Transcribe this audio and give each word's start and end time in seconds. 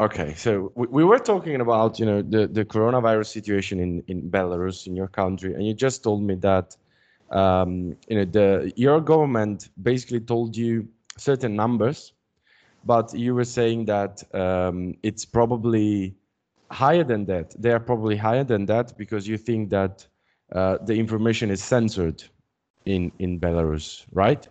Okay, 0.00 0.32
so 0.34 0.72
we, 0.74 0.86
we 0.86 1.04
were 1.04 1.18
talking 1.18 1.60
about 1.60 2.00
you 2.00 2.06
know 2.06 2.22
the, 2.22 2.46
the 2.46 2.64
coronavirus 2.64 3.26
situation 3.26 3.78
in, 3.80 4.02
in 4.06 4.30
Belarus 4.30 4.86
in 4.86 4.96
your 4.96 5.08
country, 5.08 5.52
and 5.52 5.66
you 5.66 5.74
just 5.74 6.02
told 6.02 6.22
me 6.22 6.36
that 6.36 6.74
um, 7.30 7.94
you 8.08 8.16
know 8.16 8.24
the 8.24 8.72
your 8.76 9.02
government 9.02 9.68
basically 9.82 10.20
told 10.20 10.56
you 10.56 10.88
certain 11.18 11.54
numbers, 11.54 12.14
but 12.86 13.12
you 13.12 13.34
were 13.34 13.44
saying 13.44 13.84
that 13.84 14.24
um, 14.34 14.96
it's 15.02 15.26
probably 15.26 16.14
higher 16.70 17.04
than 17.04 17.26
that. 17.26 17.54
They 17.60 17.70
are 17.70 17.80
probably 17.80 18.16
higher 18.16 18.44
than 18.44 18.64
that 18.66 18.96
because 18.96 19.28
you 19.28 19.36
think 19.36 19.68
that 19.68 20.06
uh, 20.52 20.78
the 20.86 20.94
information 20.94 21.50
is 21.50 21.62
censored 21.62 22.24
in 22.86 23.12
in 23.18 23.38
Belarus, 23.38 24.06
right? 24.12 24.48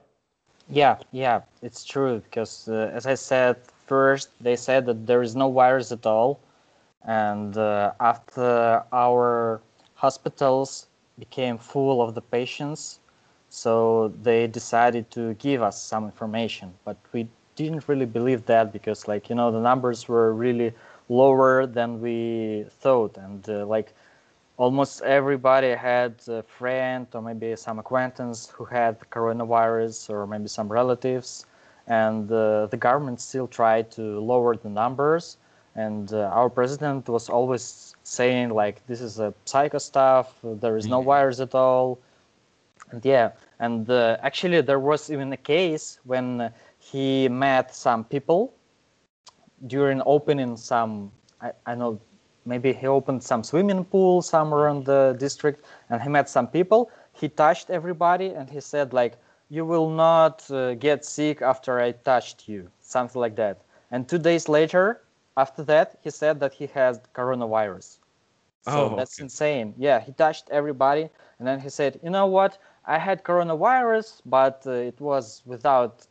Yeah, 0.69 0.97
yeah, 1.11 1.41
it's 1.63 1.83
true 1.83 2.19
because 2.19 2.67
uh, 2.67 2.91
as 2.93 3.07
I 3.07 3.15
said 3.15 3.57
first, 3.89 4.29
they 4.39 4.55
said 4.55 4.85
that 4.85 4.99
there 5.09 5.21
is 5.27 5.35
no 5.35 5.47
virus 5.51 5.91
at 5.91 6.05
all, 6.05 6.39
and 7.03 7.57
uh, 7.57 7.91
after 7.99 8.83
our 8.93 9.61
hospitals 9.95 10.87
became 11.17 11.57
full 11.57 11.97
of 12.05 12.09
the 12.15 12.21
patients, 12.21 12.99
so 13.49 14.13
they 14.23 14.41
decided 14.47 15.09
to 15.17 15.33
give 15.45 15.61
us 15.69 15.77
some 15.91 16.03
information, 16.05 16.67
but 16.85 16.97
we 17.13 17.27
didn't 17.55 17.83
really 17.89 18.05
believe 18.17 18.45
that 18.45 18.71
because, 18.71 19.07
like 19.11 19.23
you 19.29 19.35
know, 19.35 19.49
the 19.51 19.63
numbers 19.69 20.07
were 20.07 20.33
really 20.45 20.71
lower 21.09 21.65
than 21.65 21.99
we 22.05 22.65
thought, 22.83 23.17
and 23.17 23.41
uh, 23.49 23.65
like 23.65 23.89
almost 24.57 25.01
everybody 25.01 25.71
had 25.71 26.13
a 26.27 26.43
friend 26.43 27.07
or 27.13 27.21
maybe 27.21 27.55
some 27.55 27.79
acquaintance 27.79 28.49
who 28.55 28.65
had 28.65 28.99
coronavirus 29.09 30.09
or 30.09 30.27
maybe 30.27 30.47
some 30.47 30.69
relatives 30.79 31.45
and 31.89 32.31
uh, 32.31 32.67
the 32.67 32.77
government 32.77 33.19
still 33.19 33.47
tried 33.47 33.91
to 33.91 34.19
lower 34.19 34.55
the 34.55 34.69
numbers. 34.69 35.37
And 35.75 36.11
uh, 36.13 36.29
our 36.33 36.49
president 36.49 37.09
was 37.09 37.29
always 37.29 37.95
saying 38.03 38.49
like 38.49 38.85
this 38.87 39.01
is 39.01 39.19
a 39.19 39.33
psycho 39.45 39.79
stuff. 39.79 40.33
There 40.43 40.77
is 40.77 40.87
no 40.87 40.99
mm-hmm. 40.99 41.07
virus 41.07 41.39
at 41.39 41.55
all. 41.55 41.99
And 42.91 43.03
yeah 43.05 43.31
and 43.59 43.89
uh, 43.89 44.17
actually 44.21 44.61
there 44.61 44.79
was 44.79 45.11
even 45.11 45.31
a 45.33 45.37
case 45.37 45.99
when 46.05 46.51
he 46.79 47.27
met 47.27 47.75
some 47.75 48.03
people 48.03 48.53
during 49.67 50.01
opening 50.05 50.57
some 50.57 51.11
I, 51.41 51.51
I 51.65 51.75
know 51.75 51.99
maybe 52.45 52.73
he 52.73 52.87
opened 52.87 53.21
some 53.23 53.43
swimming 53.43 53.85
pool 53.85 54.21
somewhere 54.21 54.69
in 54.69 54.83
the 54.83 55.15
district 55.19 55.65
and 55.89 56.01
he 56.01 56.09
met 56.09 56.29
some 56.29 56.47
people. 56.47 56.89
He 57.13 57.29
touched 57.29 57.69
everybody 57.69 58.29
and 58.29 58.49
he 58.49 58.59
said 58.59 58.93
like 58.93 59.17
you 59.49 59.65
will 59.65 59.89
not 59.89 60.49
uh, 60.51 60.75
get 60.75 61.03
sick 61.03 61.41
after 61.41 61.79
i 61.79 61.91
touched 61.91 62.47
you 62.47 62.69
something 62.89 63.21
like 63.21 63.35
that. 63.35 63.61
And 63.91 64.07
two 64.07 64.19
days 64.19 64.49
later 64.49 65.01
after 65.37 65.63
that 65.63 65.97
he 66.03 66.09
said 66.09 66.39
that 66.39 66.53
he 66.53 66.67
has 66.67 66.99
coronavirus. 67.15 67.97
So 68.65 68.91
oh, 68.91 68.95
that's 68.95 69.17
okay. 69.17 69.23
insane. 69.25 69.73
Yeah 69.77 69.99
he 69.99 70.11
touched 70.11 70.49
everybody 70.49 71.09
and 71.37 71.47
then 71.47 71.59
he 71.59 71.69
said 71.69 71.99
you 72.03 72.09
know 72.09 72.27
what? 72.27 72.57
I 72.85 72.97
had 72.97 73.23
coronavirus 73.23 74.21
but 74.25 74.63
uh, 74.65 74.71
it 74.71 74.99
was 74.99 75.41
without 75.45 76.05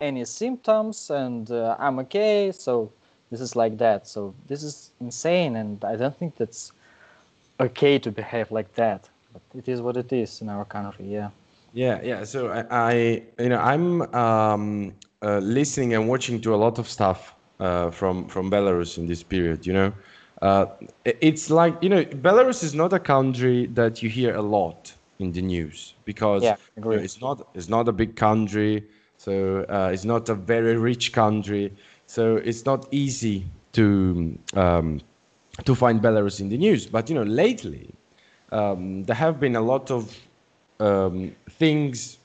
any 0.00 0.24
symptoms 0.24 1.10
and 1.10 1.50
uh, 1.50 1.76
i'm 1.78 1.98
okay. 2.00 2.52
So 2.52 2.92
this 3.30 3.40
is 3.40 3.56
like 3.56 3.78
that. 3.78 4.06
So 4.06 4.34
this 4.48 4.62
is 4.62 4.90
insane 5.00 5.56
and 5.56 5.84
i 5.84 5.96
don't 5.96 6.16
think 6.16 6.36
that's 6.36 6.72
okay 7.60 7.98
to 7.98 8.10
behave 8.10 8.50
like 8.50 8.74
that 8.74 9.08
but 9.32 9.42
it 9.54 9.68
is 9.68 9.80
what 9.80 9.96
it 9.96 10.12
is 10.12 10.40
in 10.42 10.48
our 10.48 10.64
country 10.64 11.06
yeah 11.06 11.30
yeah 11.74 12.00
yeah. 12.04 12.24
So 12.24 12.50
i, 12.50 12.64
I 12.70 13.22
you 13.40 13.50
know 13.50 13.58
i'm 13.60 14.02
um, 14.14 14.94
uh, 15.22 15.38
listening 15.40 15.94
and 15.94 16.08
watching 16.08 16.40
to 16.42 16.54
a 16.54 16.56
lot 16.56 16.78
of 16.78 16.88
stuff 16.88 17.36
uh, 17.60 17.90
from 17.90 18.28
from 18.28 18.50
belarus 18.50 18.98
in 18.98 19.06
this 19.06 19.24
period 19.24 19.66
you 19.66 19.74
know? 19.74 19.92
Uh, 20.42 20.66
it's 21.06 21.50
like 21.50 21.76
you 21.82 21.90
know 21.90 22.04
belarus 22.04 22.64
is 22.64 22.74
not 22.74 22.92
a 22.92 23.00
country 23.00 23.66
that 23.68 24.02
you 24.02 24.10
hear 24.10 24.34
a 24.34 24.42
lot 24.42 24.94
in 25.20 25.32
the 25.32 25.42
news 25.42 25.94
because 26.04 26.44
yeah, 26.44 26.56
you 26.84 26.90
know, 26.90 27.02
it's 27.02 27.20
not 27.20 27.48
it's 27.54 27.68
not 27.68 27.88
a 27.88 27.92
big 27.92 28.16
country. 28.16 28.84
So 29.16 29.64
uh, 29.68 29.90
it's 29.92 30.04
not 30.04 30.28
a 30.28 30.34
very 30.34 30.76
rich 30.76 31.12
country. 31.12 31.72
So 32.06 32.36
it's 32.36 32.66
not 32.66 32.86
easy 32.92 33.46
to 33.72 34.38
um, 34.54 35.00
to 35.64 35.74
find 35.74 36.00
Belarus 36.00 36.40
in 36.40 36.48
the 36.48 36.58
news. 36.58 36.86
But 36.86 37.08
you 37.08 37.14
know, 37.14 37.22
lately 37.22 37.94
um, 38.52 39.04
there 39.04 39.16
have 39.16 39.40
been 39.40 39.56
a 39.56 39.60
lot 39.62 39.90
of 39.90 40.16
um, 40.80 41.34
things 41.58 42.18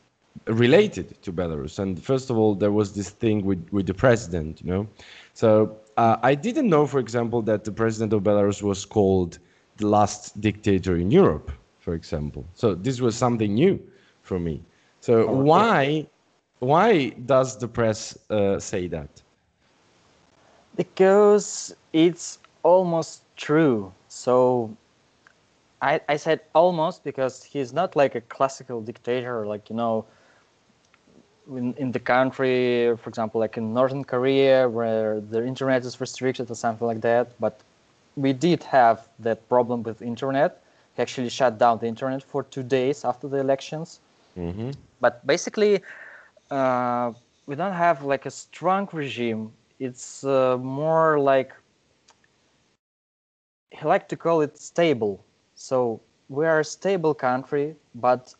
related 0.45 1.21
to 1.21 1.31
Belarus. 1.31 1.79
And 1.79 2.01
first 2.01 2.29
of 2.29 2.37
all, 2.37 2.55
there 2.55 2.71
was 2.71 2.93
this 2.93 3.09
thing 3.09 3.45
with 3.45 3.61
with 3.71 3.85
the 3.87 3.93
president. 3.93 4.61
You 4.61 4.67
know, 4.71 4.87
so 5.33 5.77
uh, 5.97 6.17
I 6.21 6.35
didn't 6.35 6.69
know, 6.69 6.85
for 6.87 6.99
example, 6.99 7.41
that 7.43 7.63
the 7.63 7.71
president 7.71 8.13
of 8.13 8.23
Belarus 8.23 8.61
was 8.61 8.85
called 8.85 9.39
the 9.77 9.87
last 9.87 10.39
dictator 10.41 10.97
in 10.97 11.11
Europe, 11.11 11.51
for 11.79 11.93
example. 11.93 12.45
So 12.53 12.75
this 12.75 13.01
was 13.01 13.15
something 13.15 13.53
new 13.53 13.79
for 14.21 14.39
me. 14.39 14.61
So 15.01 15.27
oh, 15.27 15.33
why 15.49 16.07
why 16.59 17.09
does 17.25 17.57
the 17.57 17.67
press 17.67 18.17
uh, 18.29 18.59
say 18.59 18.87
that? 18.87 19.09
Because 20.75 21.75
it's 21.93 22.39
almost 22.63 23.23
true. 23.35 23.91
So 24.07 24.75
I, 25.81 26.01
I 26.09 26.17
said 26.17 26.41
almost 26.53 27.03
because 27.03 27.43
he's 27.43 27.73
not 27.73 27.95
like 27.95 28.15
a 28.15 28.21
classical 28.21 28.81
dictator, 28.81 29.45
like, 29.45 29.69
you 29.69 29.75
know, 29.75 30.05
in, 31.49 31.73
in 31.77 31.91
the 31.91 31.99
country, 31.99 32.95
for 32.97 33.09
example, 33.09 33.39
like 33.39 33.57
in 33.57 33.73
Northern 33.73 34.03
Korea, 34.03 34.67
where 34.69 35.19
the 35.19 35.45
internet 35.45 35.83
is 35.85 35.99
restricted 35.99 36.51
or 36.51 36.55
something 36.55 36.85
like 36.85 37.01
that. 37.01 37.39
But 37.39 37.59
we 38.15 38.33
did 38.33 38.63
have 38.63 39.07
that 39.19 39.47
problem 39.49 39.83
with 39.83 40.01
internet. 40.01 40.61
He 40.95 41.01
actually 41.01 41.29
shut 41.29 41.57
down 41.57 41.79
the 41.79 41.87
internet 41.87 42.23
for 42.23 42.43
two 42.43 42.63
days 42.63 43.05
after 43.05 43.27
the 43.27 43.37
elections. 43.37 43.99
Mm-hmm. 44.37 44.71
But 44.99 45.25
basically, 45.25 45.81
uh, 46.51 47.13
we 47.47 47.55
don't 47.55 47.73
have 47.73 48.03
like 48.03 48.25
a 48.25 48.31
strong 48.31 48.87
regime 48.91 49.51
it's 49.79 50.23
uh, 50.25 50.57
more 50.57 51.19
like 51.19 51.53
he 53.71 53.85
like 53.85 54.09
to 54.09 54.17
call 54.17 54.41
it 54.41 54.57
stable. 54.57 55.23
So 55.59 55.99
we 56.29 56.45
are 56.47 56.61
a 56.61 56.63
stable 56.63 57.13
country, 57.13 57.75
but 57.93 58.33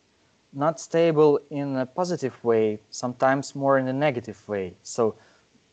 not 0.54 0.80
stable 0.80 1.38
in 1.50 1.76
a 1.76 1.84
positive 1.84 2.42
way. 2.42 2.80
Sometimes 2.90 3.54
more 3.54 3.78
in 3.78 3.86
a 3.88 3.92
negative 3.92 4.40
way. 4.48 4.74
So 4.82 5.14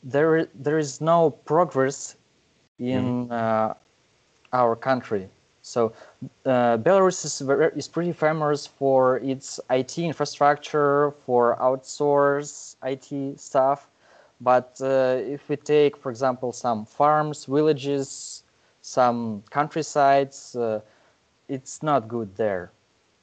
there 0.04 0.50
there 0.54 0.78
is 0.78 1.00
no 1.00 1.32
progress 1.46 2.18
in 2.80 3.30
mm-hmm. 3.30 3.32
uh, 3.32 3.74
our 4.52 4.76
country. 4.76 5.30
So 5.62 5.94
uh, 6.46 6.78
Belarus 6.78 7.24
is, 7.24 7.40
very, 7.40 7.72
is 7.76 7.88
pretty 7.88 8.14
famous 8.14 8.68
for 8.68 9.18
its 9.20 9.60
IT 9.70 9.98
infrastructure, 10.00 11.12
for 11.26 11.58
outsource 11.62 12.76
IT 12.84 13.40
stuff, 13.40 13.90
but 14.42 14.78
uh, 14.82 15.36
if 15.36 15.50
we 15.50 15.56
take, 15.56 15.98
for 15.98 16.10
example, 16.10 16.52
some 16.54 16.86
farms, 16.86 17.46
villages, 17.46 18.44
some 18.82 19.44
countrysides, 19.50 20.56
uh, 20.56 20.80
it's 21.48 21.82
not 21.84 22.08
good 22.08 22.36
there. 22.36 22.72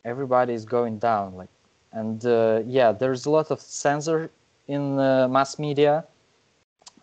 Everybody 0.04 0.52
is 0.52 0.64
going 0.64 0.98
down, 0.98 1.34
like, 1.34 1.48
and 1.92 2.24
uh, 2.26 2.62
yeah, 2.66 2.92
there's 2.92 3.26
a 3.26 3.30
lot 3.30 3.50
of 3.50 3.60
censor 3.60 4.30
in 4.68 4.96
mass 4.96 5.58
media, 5.58 6.04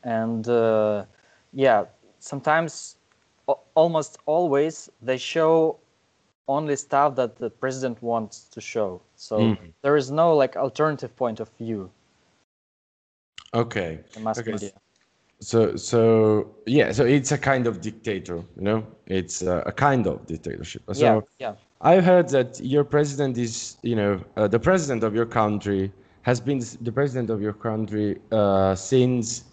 and 0.03 0.47
uh, 0.47 1.05
yeah, 1.53 1.85
sometimes, 2.19 2.97
almost 3.75 4.19
always, 4.25 4.89
they 5.01 5.17
show 5.17 5.77
only 6.47 6.75
stuff 6.75 7.15
that 7.15 7.37
the 7.37 7.49
president 7.49 8.01
wants 8.01 8.43
to 8.49 8.61
show. 8.61 9.01
So 9.15 9.39
mm. 9.39 9.57
there 9.81 9.95
is 9.95 10.11
no 10.11 10.35
like 10.35 10.55
alternative 10.55 11.15
point 11.15 11.39
of 11.39 11.49
view. 11.57 11.89
Okay. 13.53 13.99
Mass 14.19 14.39
okay. 14.39 14.51
media. 14.51 14.71
So, 15.41 15.75
so 15.75 16.55
yeah, 16.67 16.91
so 16.91 17.03
it's 17.03 17.31
a 17.31 17.37
kind 17.37 17.65
of 17.65 17.81
dictator, 17.81 18.43
you 18.55 18.61
know, 18.61 18.85
it's 19.07 19.41
a, 19.41 19.63
a 19.65 19.71
kind 19.71 20.05
of 20.05 20.27
dictatorship. 20.27 20.83
So 20.93 21.03
yeah, 21.03 21.19
yeah. 21.39 21.55
I 21.81 21.99
heard 21.99 22.29
that 22.29 22.59
your 22.59 22.83
president 22.83 23.39
is, 23.39 23.77
you 23.81 23.95
know, 23.95 24.23
uh, 24.37 24.47
the 24.47 24.59
president 24.59 25.03
of 25.03 25.15
your 25.15 25.25
country 25.25 25.91
has 26.21 26.39
been 26.39 26.63
the 26.81 26.91
president 26.91 27.31
of 27.31 27.41
your 27.41 27.53
country 27.53 28.19
uh, 28.31 28.75
since 28.75 29.45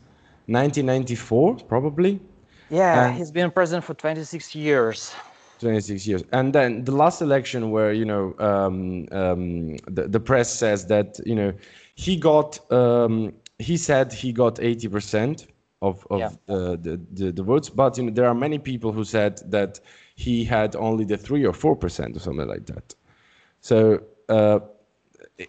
1994, 0.47 1.57
probably. 1.67 2.21
Yeah, 2.69 3.07
and 3.07 3.17
he's 3.17 3.31
been 3.31 3.51
president 3.51 3.83
for 3.83 3.95
26 3.95 4.55
years. 4.55 5.15
26 5.61 6.07
years. 6.07 6.23
And 6.33 6.55
then 6.55 6.85
the 6.85 6.93
last 6.93 7.23
election, 7.23 7.71
where 7.71 7.95
you 7.95 8.05
know 8.05 8.35
um, 8.39 9.07
um, 9.11 9.77
the 9.87 10.07
the 10.07 10.21
press 10.21 10.53
says 10.53 10.87
that 10.89 11.19
you 11.25 11.35
know 11.35 11.55
he 11.95 12.17
got 12.17 12.61
um, 12.71 13.33
he 13.59 13.79
said 13.79 14.13
he 14.13 14.33
got 14.33 14.57
80% 14.57 15.47
of, 15.81 16.07
of 16.11 16.19
yeah. 16.19 16.31
the, 16.47 17.01
the, 17.13 17.33
the, 17.33 17.43
votes, 17.43 17.69
but 17.69 17.97
you 17.97 18.05
know, 18.05 18.11
there 18.11 18.27
are 18.27 18.35
many 18.35 18.59
people 18.59 18.93
who 18.93 19.05
said 19.05 19.41
that 19.51 19.81
he 20.17 20.45
had 20.45 20.75
only 20.75 21.05
the 21.05 21.17
3 21.17 21.45
or 21.47 21.53
4% 21.53 22.17
or 22.17 22.19
something 22.19 22.49
like 22.49 22.67
that. 22.67 22.95
So 23.61 24.03
uh, 24.29 24.61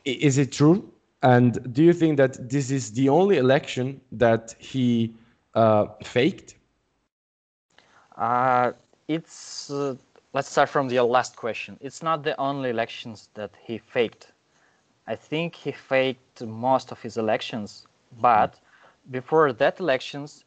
is 0.05 0.37
it 0.37 0.51
true? 0.51 0.91
And 1.21 1.73
do 1.73 1.83
you 1.83 1.93
think 1.93 2.17
that 2.17 2.49
this 2.49 2.71
is 2.71 2.91
the 2.91 3.09
only 3.09 3.37
election 3.37 3.99
that 4.13 4.55
he 4.59 5.13
uh, 5.55 5.87
faked? 6.03 6.55
Uh, 8.15 8.71
it's 9.07 9.69
uh, 9.69 9.95
let's 10.33 10.49
start 10.49 10.69
from 10.69 10.87
the 10.87 11.01
last 11.03 11.35
question. 11.35 11.77
It's 11.81 12.01
not 12.03 12.23
the 12.23 12.39
only 12.39 12.69
elections 12.69 13.29
that 13.33 13.51
he 13.61 13.77
faked. 13.77 14.31
I 15.07 15.15
think 15.15 15.55
he 15.55 15.71
faked 15.71 16.43
most 16.43 16.91
of 16.91 17.01
his 17.01 17.17
elections, 17.17 17.87
but 18.21 18.59
before 19.11 19.53
that 19.53 19.79
elections, 19.79 20.43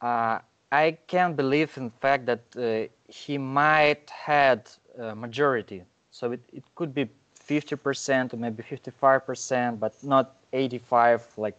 uh, 0.00 0.38
I 0.70 0.96
can 1.06 1.34
believe 1.34 1.76
in 1.76 1.84
the 1.84 1.98
fact 2.00 2.26
that 2.26 2.42
uh, 2.56 2.88
he 3.08 3.38
might 3.38 4.08
had 4.10 4.70
a 4.98 5.14
majority. 5.14 5.82
So 6.10 6.32
it, 6.32 6.40
it 6.52 6.64
could 6.74 6.94
be 6.94 7.08
50% 7.48 8.32
or 8.32 8.36
maybe 8.36 8.62
55%, 8.62 9.78
but 9.78 9.94
not 10.02 10.36
85. 10.52 11.26
Like 11.36 11.58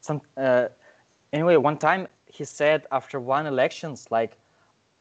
some. 0.00 0.20
Uh, 0.36 0.68
anyway, 1.32 1.56
one 1.56 1.78
time 1.78 2.08
he 2.26 2.44
said 2.44 2.86
after 2.90 3.20
one 3.20 3.46
elections, 3.46 4.08
like 4.10 4.36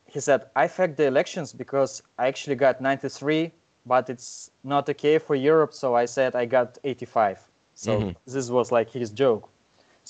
he 0.05 0.19
said, 0.19 0.45
I 0.55 0.67
faked 0.67 0.97
the 0.97 1.05
elections 1.05 1.53
because 1.53 2.03
I 2.19 2.27
actually 2.27 2.55
got 2.55 2.81
93, 2.81 3.51
but 3.85 4.09
it's 4.09 4.51
not 4.63 4.89
okay 4.89 5.17
for 5.17 5.35
Europe. 5.35 5.73
So 5.73 5.95
I 5.95 6.05
said 6.05 6.35
I 6.35 6.45
got 6.45 6.77
85. 6.83 7.39
So 7.73 7.99
mm-hmm. 7.99 8.09
this 8.31 8.49
was 8.49 8.71
like 8.71 8.91
his 8.91 9.09
joke. 9.09 9.49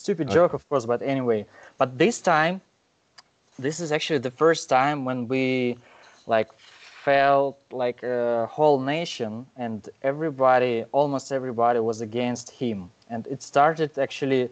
Stupid 0.01 0.27
okay. 0.27 0.33
joke, 0.33 0.53
of 0.53 0.67
course, 0.67 0.85
but 0.87 0.99
anyway. 1.03 1.45
But 1.77 1.89
this 2.03 2.17
time, 2.21 2.55
this 3.59 3.79
is 3.79 3.91
actually 3.91 4.21
the 4.29 4.35
first 4.43 4.63
time 4.67 5.05
when 5.05 5.27
we 5.27 5.77
like 6.25 6.49
felt 7.05 7.55
like 7.71 8.01
a 8.01 8.47
whole 8.49 8.79
nation 8.79 9.45
and 9.57 9.87
everybody, 10.01 10.85
almost 10.91 11.31
everybody 11.31 11.79
was 11.79 12.01
against 12.01 12.49
him. 12.49 12.89
And 13.11 13.27
it 13.27 13.43
started 13.43 13.91
actually 13.99 14.49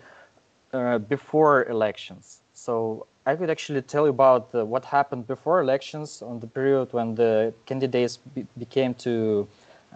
uh, 0.72 1.00
before 1.16 1.66
elections. 1.68 2.42
So 2.54 3.08
I 3.26 3.36
could 3.36 3.50
actually 3.50 3.82
tell 3.82 4.06
you 4.06 4.14
about 4.20 4.44
uh, 4.54 4.64
what 4.74 4.86
happened 4.86 5.26
before 5.26 5.62
elections 5.62 6.22
on 6.22 6.40
the 6.40 6.48
period 6.48 6.94
when 6.94 7.16
the 7.16 7.54
candidates 7.66 8.18
be- 8.36 8.46
became 8.64 8.94
to 9.06 9.48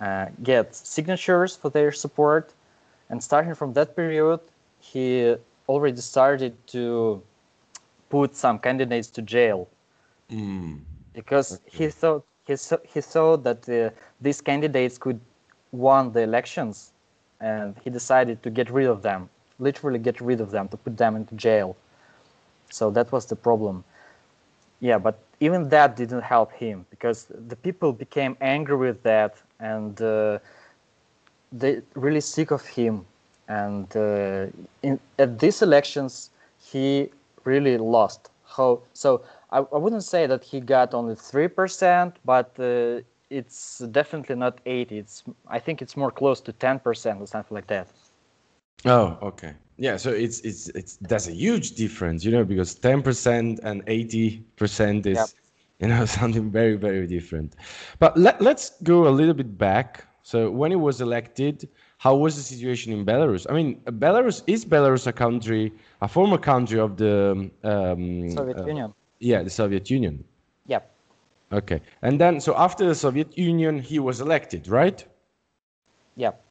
uh, 0.02 0.26
get 0.42 0.74
signatures 0.74 1.56
for 1.56 1.70
their 1.70 1.92
support. 1.92 2.54
And 3.10 3.22
starting 3.22 3.54
from 3.54 3.74
that 3.74 3.96
period, 3.96 4.40
he 4.92 5.36
already 5.68 6.02
started 6.02 6.54
to 6.68 7.22
put 8.10 8.36
some 8.36 8.58
candidates 8.60 9.10
to 9.16 9.22
jail 9.22 9.60
mm. 10.30 10.80
because 11.14 11.48
okay. 11.54 11.78
he 11.78 11.88
thought 11.90 12.24
he, 12.46 12.56
saw, 12.56 12.78
he 12.94 13.02
thought 13.02 13.44
that 13.44 13.62
uh, 13.70 13.90
these 14.20 14.42
candidates 14.42 14.98
could 14.98 15.20
won 15.72 16.12
the 16.12 16.22
elections 16.22 16.92
and 17.40 17.76
he 17.84 17.90
decided 17.90 18.44
to 18.44 18.50
get 18.50 18.70
rid 18.70 18.88
of 18.88 19.02
them 19.02 19.30
literally 19.60 20.00
get 20.00 20.20
rid 20.20 20.40
of 20.42 20.52
them 20.52 20.68
to 20.68 20.78
put 20.78 20.98
them 20.98 21.16
into 21.16 21.34
jail 21.36 21.76
so 22.74 22.90
that 22.90 23.12
was 23.12 23.28
the 23.28 23.36
problem. 23.36 23.84
Yeah, 24.80 24.98
but 24.98 25.20
even 25.40 25.70
that 25.70 25.96
didn't 25.96 26.24
help 26.24 26.52
him 26.52 26.88
because 26.90 27.28
the 27.48 27.56
people 27.56 27.94
became 27.94 28.36
angry 28.42 28.78
with 28.78 29.04
that 29.04 29.36
and 29.60 30.02
uh, 30.02 30.40
they 31.52 31.82
really 31.94 32.20
sick 32.20 32.50
of 32.50 32.66
him. 32.66 33.06
And 33.48 33.96
uh, 33.96 34.48
in, 34.82 35.00
at 35.20 35.40
these 35.40 35.62
elections, 35.62 36.30
he 36.60 37.10
really 37.44 37.78
lost. 37.78 38.30
How 38.46 38.82
so? 38.94 39.24
I, 39.52 39.60
I 39.60 39.78
wouldn't 39.78 40.04
say 40.04 40.28
that 40.28 40.44
he 40.44 40.60
got 40.60 40.94
only 40.94 41.16
three 41.16 41.48
percent, 41.48 42.16
but 42.26 42.58
uh, 42.60 43.02
it's 43.30 43.80
definitely 43.92 44.36
not 44.36 44.60
80. 44.66 44.98
It's 44.98 45.24
I 45.48 45.60
think 45.60 45.82
it's 45.82 45.98
more 45.98 46.12
close 46.12 46.40
to 46.42 46.54
10 46.54 46.80
percent 46.80 47.22
or 47.22 47.28
something 47.28 47.56
like 47.56 47.68
that. 47.68 47.88
Oh, 48.86 49.18
okay. 49.22 49.54
Yeah, 49.78 49.98
so 49.98 50.12
it's 50.12 50.40
it's 50.42 50.70
it's 50.70 50.98
that's 50.98 51.28
a 51.28 51.34
huge 51.34 51.72
difference, 51.72 52.24
you 52.24 52.32
know, 52.32 52.44
because 52.44 52.76
10% 52.76 53.60
and 53.64 53.86
80% 53.86 55.06
is 55.06 55.18
yep. 55.18 55.30
you 55.80 55.88
know 55.88 56.06
something 56.20 56.52
very 56.52 56.76
very 56.76 57.08
different. 57.08 57.56
But 58.00 58.18
let, 58.18 58.42
let's 58.42 58.72
go 58.84 59.08
a 59.08 59.14
little 59.20 59.34
bit 59.34 59.58
back. 59.58 60.06
So 60.22 60.50
when 60.52 60.72
he 60.72 60.78
was 60.78 61.02
elected, 61.02 61.68
how 62.04 62.16
was 62.16 62.36
the 62.36 62.42
situation 62.42 62.92
in 62.92 63.06
Belarus? 63.06 63.48
I 63.50 63.54
mean, 63.54 63.80
Belarus 63.86 64.44
is 64.46 64.66
Belarus 64.66 65.08
a 65.08 65.14
country, 65.14 65.72
a 66.02 66.08
former 66.10 66.38
country 66.38 66.78
of 66.78 66.98
the 66.98 67.50
um, 67.64 68.30
Soviet 68.30 68.58
uh, 68.58 68.66
Union. 68.66 68.94
Yeah, 69.20 69.42
the 69.42 69.50
Soviet 69.50 69.90
Union. 69.90 70.22
Yep. 70.68 70.84
Okay, 71.54 71.80
and 72.02 72.20
then 72.20 72.42
so 72.42 72.58
after 72.58 72.84
the 72.86 72.94
Soviet 72.94 73.38
Union, 73.38 73.80
he 73.80 74.00
was 74.00 74.20
elected, 74.20 74.68
right? 74.68 75.00
Yep. 76.18 76.44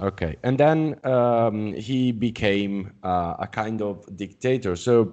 Okay, 0.00 0.34
and 0.42 0.58
then 0.58 0.98
um, 1.04 1.72
he 1.74 2.10
became 2.10 2.92
uh, 3.04 3.34
a 3.38 3.46
kind 3.46 3.80
of 3.82 4.04
dictator. 4.16 4.74
So, 4.74 5.12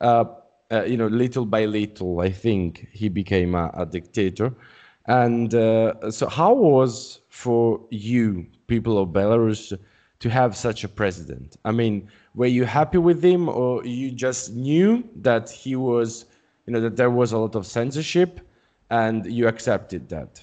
uh, 0.00 0.24
uh, 0.72 0.84
you 0.84 0.96
know, 0.96 1.08
little 1.08 1.44
by 1.44 1.66
little, 1.66 2.20
I 2.20 2.30
think 2.30 2.88
he 2.92 3.10
became 3.10 3.54
a, 3.54 3.70
a 3.74 3.84
dictator. 3.84 4.54
And 5.06 5.54
uh, 5.54 6.10
so, 6.10 6.28
how 6.28 6.54
was 6.54 7.20
for 7.28 7.80
you, 7.90 8.46
people 8.66 8.98
of 8.98 9.10
Belarus, 9.10 9.78
to 10.20 10.30
have 10.30 10.56
such 10.56 10.82
a 10.84 10.88
president? 10.88 11.56
I 11.64 11.72
mean, 11.72 12.08
were 12.34 12.46
you 12.46 12.64
happy 12.64 12.98
with 12.98 13.22
him, 13.22 13.48
or 13.48 13.84
you 13.84 14.10
just 14.10 14.54
knew 14.54 15.04
that 15.16 15.50
he 15.50 15.76
was, 15.76 16.24
you 16.66 16.72
know, 16.72 16.80
that 16.80 16.96
there 16.96 17.10
was 17.10 17.32
a 17.32 17.38
lot 17.38 17.54
of 17.54 17.66
censorship, 17.66 18.40
and 18.90 19.26
you 19.26 19.46
accepted 19.46 20.08
that? 20.08 20.42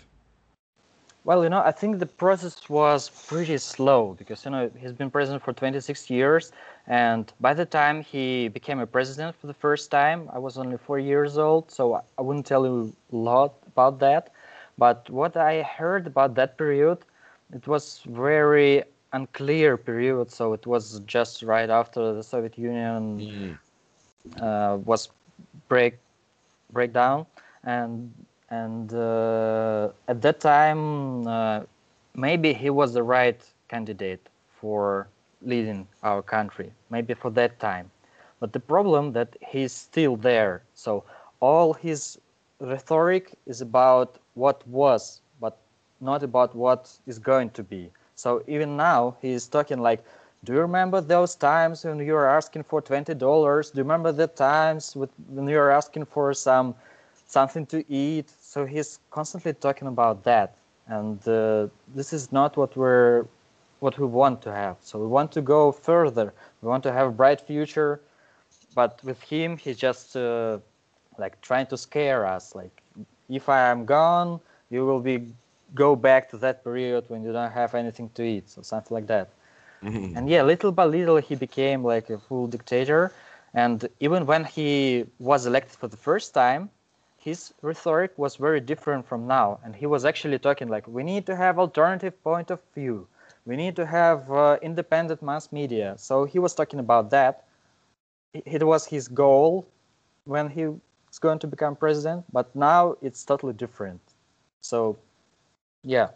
Well, 1.24 1.44
you 1.44 1.50
know, 1.50 1.62
I 1.62 1.72
think 1.72 2.00
the 2.00 2.08
process 2.08 2.68
was 2.68 3.10
pretty 3.28 3.58
slow 3.60 4.16
because, 4.18 4.44
you 4.44 4.50
know, 4.50 4.72
he's 4.80 4.92
been 4.94 5.12
president 5.12 5.44
for 5.44 5.54
26 5.54 6.10
years. 6.10 6.52
And 6.88 7.32
by 7.40 7.54
the 7.54 7.66
time 7.66 8.02
he 8.02 8.48
became 8.48 8.80
a 8.80 8.88
president 8.88 9.36
for 9.36 9.46
the 9.46 9.54
first 9.54 9.92
time, 9.92 10.30
I 10.34 10.40
was 10.40 10.58
only 10.58 10.78
four 10.78 10.98
years 10.98 11.38
old. 11.38 11.70
So 11.70 12.02
I 12.18 12.22
wouldn't 12.22 12.48
tell 12.48 12.66
you 12.66 12.96
a 13.12 13.16
lot 13.16 13.54
about 13.68 14.00
that. 14.00 14.32
But 14.82 15.10
what 15.12 15.38
I 15.38 15.62
heard 15.62 16.08
about 16.08 16.36
that 16.36 16.58
period, 16.58 17.00
it 17.54 17.68
was 17.68 18.02
very 18.08 18.84
unclear 19.14 19.78
period. 19.78 20.32
So 20.32 20.54
it 20.54 20.66
was 20.66 21.02
just 21.06 21.44
right 21.44 21.70
after 21.70 22.14
the 22.14 22.24
Soviet 22.24 22.58
Union 22.58 23.04
mm. 23.20 24.42
uh, 24.42 24.78
was 24.78 25.10
break 25.70 26.00
breakdown. 26.74 27.28
And 27.64 28.12
and 28.52 28.94
uh, 28.94 29.90
at 30.08 30.22
that 30.22 30.40
time 30.40 31.28
uh, 31.28 31.62
maybe 32.16 32.54
he 32.54 32.70
was 32.70 32.94
the 32.94 33.04
right 33.04 33.42
candidate 33.70 34.28
for 34.60 35.08
leading 35.42 35.88
our 36.04 36.22
country 36.22 36.72
maybe 36.90 37.14
for 37.14 37.32
that 37.32 37.60
time 37.60 37.90
but 38.40 38.54
the 38.54 38.60
problem 38.60 39.14
that 39.14 39.36
he's 39.42 39.72
still 39.72 40.16
there 40.18 40.62
so 40.74 41.04
all 41.40 41.74
his 41.74 42.20
rhetoric 42.60 43.34
is 43.48 43.62
about 43.62 44.20
what 44.36 44.66
was 44.68 45.22
but 45.40 45.58
not 46.00 46.24
about 46.24 46.56
what 46.56 46.92
is 47.08 47.20
going 47.20 47.50
to 47.52 47.64
be. 47.64 47.92
So 48.16 48.44
even 48.48 48.78
now 48.78 49.16
he's 49.22 49.48
talking 49.48 49.80
like 49.80 50.04
do 50.44 50.54
you 50.54 50.60
remember 50.60 51.02
those 51.02 51.36
times 51.36 51.86
when 51.86 52.00
you 52.00 52.14
were 52.14 52.28
asking 52.28 52.64
for 52.64 52.82
$20 52.82 53.72
do 53.72 53.78
you 53.78 53.84
remember 53.84 54.12
the 54.12 54.28
times 54.28 54.96
when 54.96 55.48
you 55.48 55.58
were 55.58 55.72
asking 55.72 56.06
for 56.06 56.34
some 56.34 56.74
something 57.28 57.66
to 57.68 57.84
eat? 57.92 58.30
So 58.42 58.66
he's 58.66 59.00
constantly 59.12 59.54
talking 59.54 59.88
about 59.88 60.24
that. 60.24 60.56
And 60.88 61.26
uh, 61.28 61.68
this 61.96 62.12
is 62.12 62.32
not 62.32 62.58
what 62.58 62.76
we're 62.76 63.26
what 63.80 63.98
we 63.98 64.06
want 64.06 64.42
to 64.44 64.52
have. 64.52 64.78
So 64.82 65.00
we 65.00 65.08
want 65.08 65.32
to 65.34 65.42
go 65.42 65.72
further. 65.72 66.34
We 66.62 66.68
want 66.70 66.84
to 66.84 66.92
have 66.92 67.08
a 67.08 67.12
bright 67.12 67.42
future. 67.42 68.02
But 68.76 69.04
with 69.04 69.22
him 69.22 69.58
he's 69.58 69.78
just 69.78 70.16
uh, 70.16 70.60
like 71.18 71.40
trying 71.42 71.68
to 71.68 71.78
scare 71.78 72.26
us 72.26 72.56
like 72.56 72.81
if 73.32 73.50
i 73.50 73.60
am 73.70 73.86
gone 73.86 74.40
you 74.70 74.86
will 74.86 75.00
be 75.00 75.16
go 75.74 75.96
back 75.96 76.30
to 76.30 76.38
that 76.38 76.64
period 76.64 77.06
when 77.08 77.24
you 77.24 77.32
don't 77.32 77.52
have 77.52 77.76
anything 77.76 78.10
to 78.14 78.24
eat 78.24 78.50
so 78.50 78.62
something 78.62 78.94
like 78.94 79.08
that. 79.08 79.30
Mm-hmm. 79.84 80.16
and 80.16 80.30
yeah 80.30 80.44
little 80.44 80.72
by 80.72 80.86
little 80.86 81.18
he 81.18 81.36
became 81.36 81.84
like 81.84 82.10
a 82.10 82.20
full 82.20 82.48
dictator. 82.48 83.12
And 83.54 83.90
even 84.00 84.26
when 84.26 84.46
he 84.46 85.06
was 85.20 85.46
elected 85.46 85.76
for 85.78 85.88
the 85.88 85.98
first 85.98 86.34
time 86.34 86.70
his 87.18 87.54
rhetoric 87.62 88.12
was 88.18 88.36
very 88.36 88.60
different 88.60 89.06
from 89.06 89.28
now. 89.28 89.60
And 89.64 89.76
he 89.76 89.86
was 89.86 90.06
actually 90.06 90.40
talking 90.40 90.68
like 90.68 90.88
we 90.88 91.04
need 91.04 91.26
to 91.28 91.36
have 91.36 91.60
alternative 91.60 92.16
point 92.24 92.50
of 92.50 92.60
view. 92.74 93.08
We 93.46 93.56
need 93.56 93.76
to 93.76 93.86
have 93.86 94.32
uh, 94.32 94.58
independent 94.62 95.22
mass 95.22 95.52
media. 95.52 95.96
So 95.98 96.26
he 96.26 96.40
was 96.40 96.54
talking 96.56 96.80
about 96.80 97.12
that. 97.12 97.46
It 98.34 98.64
was 98.64 98.86
his 98.88 99.08
goal 99.08 99.68
when 100.26 100.50
he 100.50 100.68
was 101.12 101.20
going 101.20 101.40
to 101.40 101.48
become 101.48 101.76
president 101.76 102.26
but 102.32 102.56
now 102.56 102.96
it's 103.02 103.24
totally 103.26 103.54
different. 103.54 104.02
So 104.62 104.98
yeah. 105.84 106.10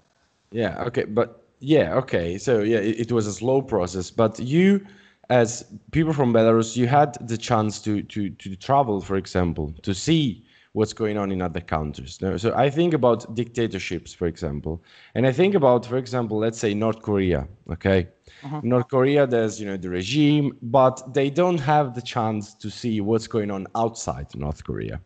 Yeah 0.51 0.83
okay 0.83 1.03
but 1.03 1.43
yeah 1.59 1.93
okay 1.95 2.37
so 2.37 2.61
yeah 2.61 2.77
it, 2.77 2.99
it 2.99 3.11
was 3.11 3.27
a 3.27 3.33
slow 3.33 3.61
process 3.61 4.09
but 4.11 4.39
you 4.39 4.85
as 5.29 5.65
people 5.91 6.13
from 6.13 6.33
belarus 6.33 6.75
you 6.75 6.87
had 6.87 7.17
the 7.27 7.37
chance 7.37 7.81
to 7.81 8.03
to 8.03 8.29
to 8.29 8.55
travel 8.55 9.01
for 9.01 9.15
example 9.15 9.73
to 9.81 9.93
see 9.93 10.45
what's 10.75 10.91
going 10.91 11.17
on 11.17 11.31
in 11.31 11.41
other 11.41 11.61
countries. 11.61 12.19
So 12.35 12.53
I 12.53 12.69
think 12.69 12.93
about 12.93 13.33
dictatorships, 13.33 14.13
for 14.13 14.27
example, 14.27 14.83
and 15.15 15.25
I 15.25 15.31
think 15.31 15.55
about, 15.55 15.85
for 15.85 15.97
example, 15.97 16.37
let's 16.37 16.59
say 16.59 16.73
North 16.73 17.01
Korea. 17.01 17.47
Okay, 17.71 18.09
uh-huh. 18.43 18.59
North 18.61 18.89
Korea, 18.89 19.25
there's 19.25 19.57
you 19.59 19.65
know 19.65 19.77
the 19.77 19.89
regime, 19.89 20.57
but 20.61 21.13
they 21.13 21.29
don't 21.29 21.59
have 21.59 21.95
the 21.95 22.01
chance 22.01 22.53
to 22.55 22.69
see 22.69 22.99
what's 22.99 23.25
going 23.25 23.51
on 23.51 23.67
outside 23.75 24.27
North 24.35 24.65
Korea. 24.65 24.99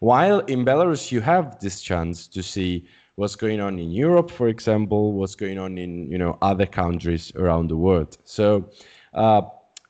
While 0.00 0.40
in 0.40 0.64
Belarus, 0.64 1.12
you 1.12 1.20
have 1.20 1.60
this 1.60 1.80
chance 1.80 2.26
to 2.26 2.42
see 2.42 2.84
what's 3.14 3.36
going 3.36 3.60
on 3.60 3.78
in 3.78 3.90
Europe, 3.92 4.32
for 4.32 4.48
example, 4.48 5.12
what's 5.12 5.36
going 5.36 5.58
on 5.60 5.78
in 5.78 6.10
you 6.10 6.18
know 6.18 6.36
other 6.42 6.66
countries 6.66 7.32
around 7.36 7.68
the 7.68 7.76
world. 7.76 8.18
So, 8.24 8.68
uh, 9.14 9.42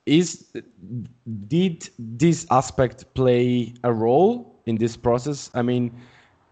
is 0.05 0.53
did 1.49 1.89
this 1.99 2.47
aspect 2.51 3.15
play 3.15 3.73
a 3.85 3.91
role 3.91 4.54
in 4.67 4.77
this 4.77 4.97
process? 4.97 5.51
I 5.55 5.63
mean, 5.63 5.93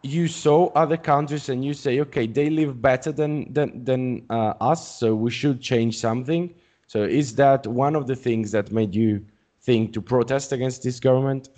you 0.03 0.29
saw 0.29 0.69
other 0.75 0.97
countries 0.97 1.49
and 1.49 1.65
you 1.65 1.75
say, 1.75 2.01
okay, 2.01 2.27
they 2.27 2.51
live 2.51 2.81
better 2.81 3.13
than 3.13 3.53
than 3.53 3.85
than 3.85 4.27
uh, 4.31 4.55
us, 4.61 4.99
so 4.99 5.15
we 5.15 5.31
should 5.31 5.61
change 5.61 5.99
something. 5.99 6.55
So, 6.87 7.03
is 7.03 7.35
that 7.37 7.67
one 7.67 7.95
of 7.97 8.07
the 8.07 8.17
things 8.17 8.53
that 8.53 8.71
made 8.73 8.95
you 8.95 9.25
think 9.61 9.93
to 9.95 10.03
protest 10.03 10.53
against 10.53 10.83
this 10.83 11.01
government? 11.01 11.49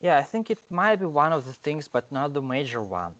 Yeah, 0.00 0.18
I 0.18 0.22
think 0.22 0.50
it 0.50 0.60
might 0.70 0.96
be 0.96 1.06
one 1.06 1.32
of 1.32 1.44
the 1.46 1.52
things, 1.52 1.88
but 1.88 2.10
not 2.12 2.32
the 2.34 2.42
major 2.42 2.82
one. 2.82 3.14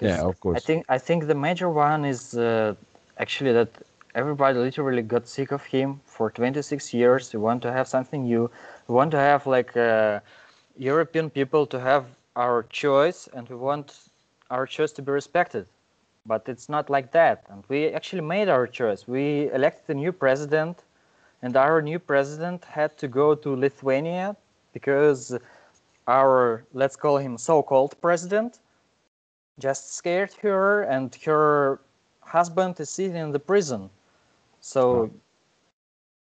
Yeah, 0.00 0.20
of 0.22 0.38
course. 0.40 0.54
I 0.54 0.60
think 0.60 0.84
I 0.88 0.98
think 0.98 1.26
the 1.26 1.34
major 1.34 1.68
one 1.68 2.04
is 2.04 2.36
uh, 2.36 2.74
actually 3.18 3.52
that 3.52 3.70
everybody 4.14 4.58
literally 4.58 5.02
got 5.02 5.26
sick 5.28 5.52
of 5.52 5.64
him 5.66 6.00
for 6.04 6.30
26 6.30 6.92
years. 6.94 7.32
We 7.32 7.40
want 7.40 7.62
to 7.62 7.72
have 7.72 7.88
something 7.88 8.22
new. 8.24 8.50
We 8.88 8.94
want 8.94 9.10
to 9.12 9.18
have 9.18 9.46
like 9.46 9.76
uh, 9.76 10.20
European 10.78 11.28
people 11.28 11.66
to 11.66 11.80
have 11.80 12.06
our 12.36 12.62
choice, 12.70 13.28
and 13.34 13.48
we 13.48 13.56
want 13.56 14.10
our 14.50 14.66
choice 14.66 14.92
to 14.92 15.02
be 15.02 15.12
respected. 15.12 15.66
But 16.24 16.48
it's 16.48 16.68
not 16.68 16.88
like 16.88 17.12
that. 17.12 17.44
And 17.50 17.64
we 17.68 17.88
actually 17.88 18.22
made 18.22 18.48
our 18.48 18.66
choice. 18.66 19.08
We 19.08 19.50
elected 19.52 19.96
a 19.96 19.98
new 19.98 20.12
president, 20.12 20.84
and 21.42 21.56
our 21.56 21.82
new 21.82 21.98
president 21.98 22.64
had 22.64 22.96
to 22.98 23.08
go 23.08 23.34
to 23.34 23.56
Lithuania 23.56 24.36
because 24.72 25.38
our 26.08 26.64
let's 26.72 26.96
call 26.96 27.18
him 27.18 27.36
so-called 27.36 27.94
president 28.00 28.60
just 29.58 29.94
scared 29.94 30.32
her 30.40 30.82
and 30.84 31.14
her 31.26 31.80
husband 32.20 32.80
is 32.80 32.88
sitting 32.88 33.16
in 33.16 33.30
the 33.32 33.38
prison 33.38 33.90
so 34.60 35.10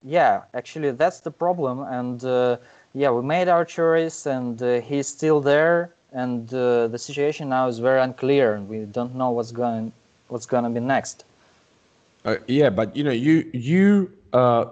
yeah 0.02 0.42
actually 0.54 0.90
that's 0.92 1.20
the 1.20 1.30
problem 1.30 1.80
and 1.98 2.24
uh, 2.24 2.56
yeah 2.98 3.10
we 3.10 3.22
made 3.22 3.48
our 3.48 3.64
choice 3.64 4.26
and 4.26 4.60
uh, 4.60 4.80
he's 4.80 5.06
still 5.06 5.40
there 5.40 5.94
and 6.12 6.52
uh, 6.52 6.88
the 6.88 6.98
situation 6.98 7.48
now 7.48 7.68
is 7.68 7.78
very 7.78 8.00
unclear 8.00 8.54
and 8.54 8.68
we 8.68 8.78
don't 8.86 9.14
know 9.14 9.30
what's 9.30 9.52
going 9.52 9.92
what's 10.28 10.46
going 10.46 10.64
to 10.64 10.70
be 10.70 10.80
next. 10.80 11.24
Uh, 12.24 12.36
yeah 12.48 12.68
but 12.68 12.94
you 12.96 13.04
know 13.04 13.16
you 13.28 13.48
you 13.52 14.10
uh, 14.32 14.64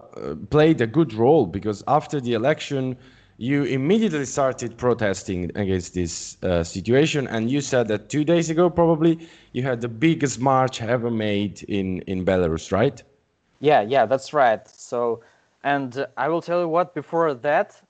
played 0.51 0.81
a 0.81 0.87
good 0.87 1.15
role 1.15 1.47
because 1.47 1.85
after 1.87 2.21
the 2.21 2.33
election 2.33 2.97
you 3.39 3.65
immediately 3.65 4.25
started 4.25 4.77
protesting 4.77 5.51
against 5.55 5.95
this 5.95 6.37
uh, 6.43 6.65
situation 6.65 7.29
and 7.29 7.51
you 7.51 7.61
said 7.61 7.87
that 7.87 8.09
two 8.09 8.25
days 8.25 8.51
ago 8.51 8.69
probably 8.69 9.19
you 9.53 9.63
had 9.63 9.81
the 9.81 9.89
biggest 9.89 10.41
march 10.41 10.83
ever 10.83 11.11
made 11.11 11.63
in 11.69 12.01
in 12.11 12.25
belarus 12.25 12.73
right? 12.73 13.05
Yeah 13.61 13.83
yeah 13.83 14.05
that's 14.05 14.33
right. 14.33 14.67
So 14.67 15.21
and 15.63 15.99
uh, 15.99 16.07
i 16.17 16.29
will 16.29 16.43
tell 16.43 16.61
you 16.61 16.69
what 16.69 16.95
before 16.95 17.33
that 17.35 17.81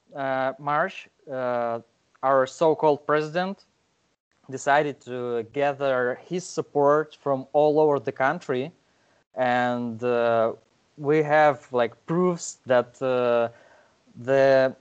march 0.58 1.08
uh, 1.30 1.78
our 2.23 2.46
so-called 2.46 3.06
president 3.06 3.64
decided 4.50 5.00
to 5.00 5.44
gather 5.52 6.18
his 6.25 6.44
support 6.44 7.16
from 7.20 7.46
all 7.52 7.80
over 7.80 7.99
the 7.99 8.12
country 8.12 8.73
and 9.35 10.02
uh, 10.02 10.52
we 10.96 11.23
have 11.23 11.66
like 11.73 11.94
proofs 12.06 12.58
that 12.66 13.00
uh, 13.02 13.49
the 14.23 14.75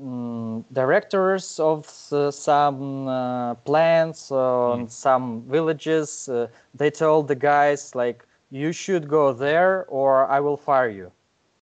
um, 0.00 0.64
directors 0.72 1.58
of 1.60 1.86
uh, 2.12 2.30
some 2.30 3.08
uh, 3.08 3.54
plants 3.54 4.30
on 4.30 4.86
mm. 4.86 4.90
some 4.90 5.42
villages 5.42 6.28
uh, 6.28 6.46
they 6.74 6.90
told 6.90 7.28
the 7.28 7.34
guys 7.34 7.94
like 7.94 8.24
you 8.50 8.72
should 8.72 9.08
go 9.08 9.32
there 9.32 9.84
or 9.88 10.26
i 10.26 10.40
will 10.40 10.56
fire 10.56 10.88
you 10.88 11.10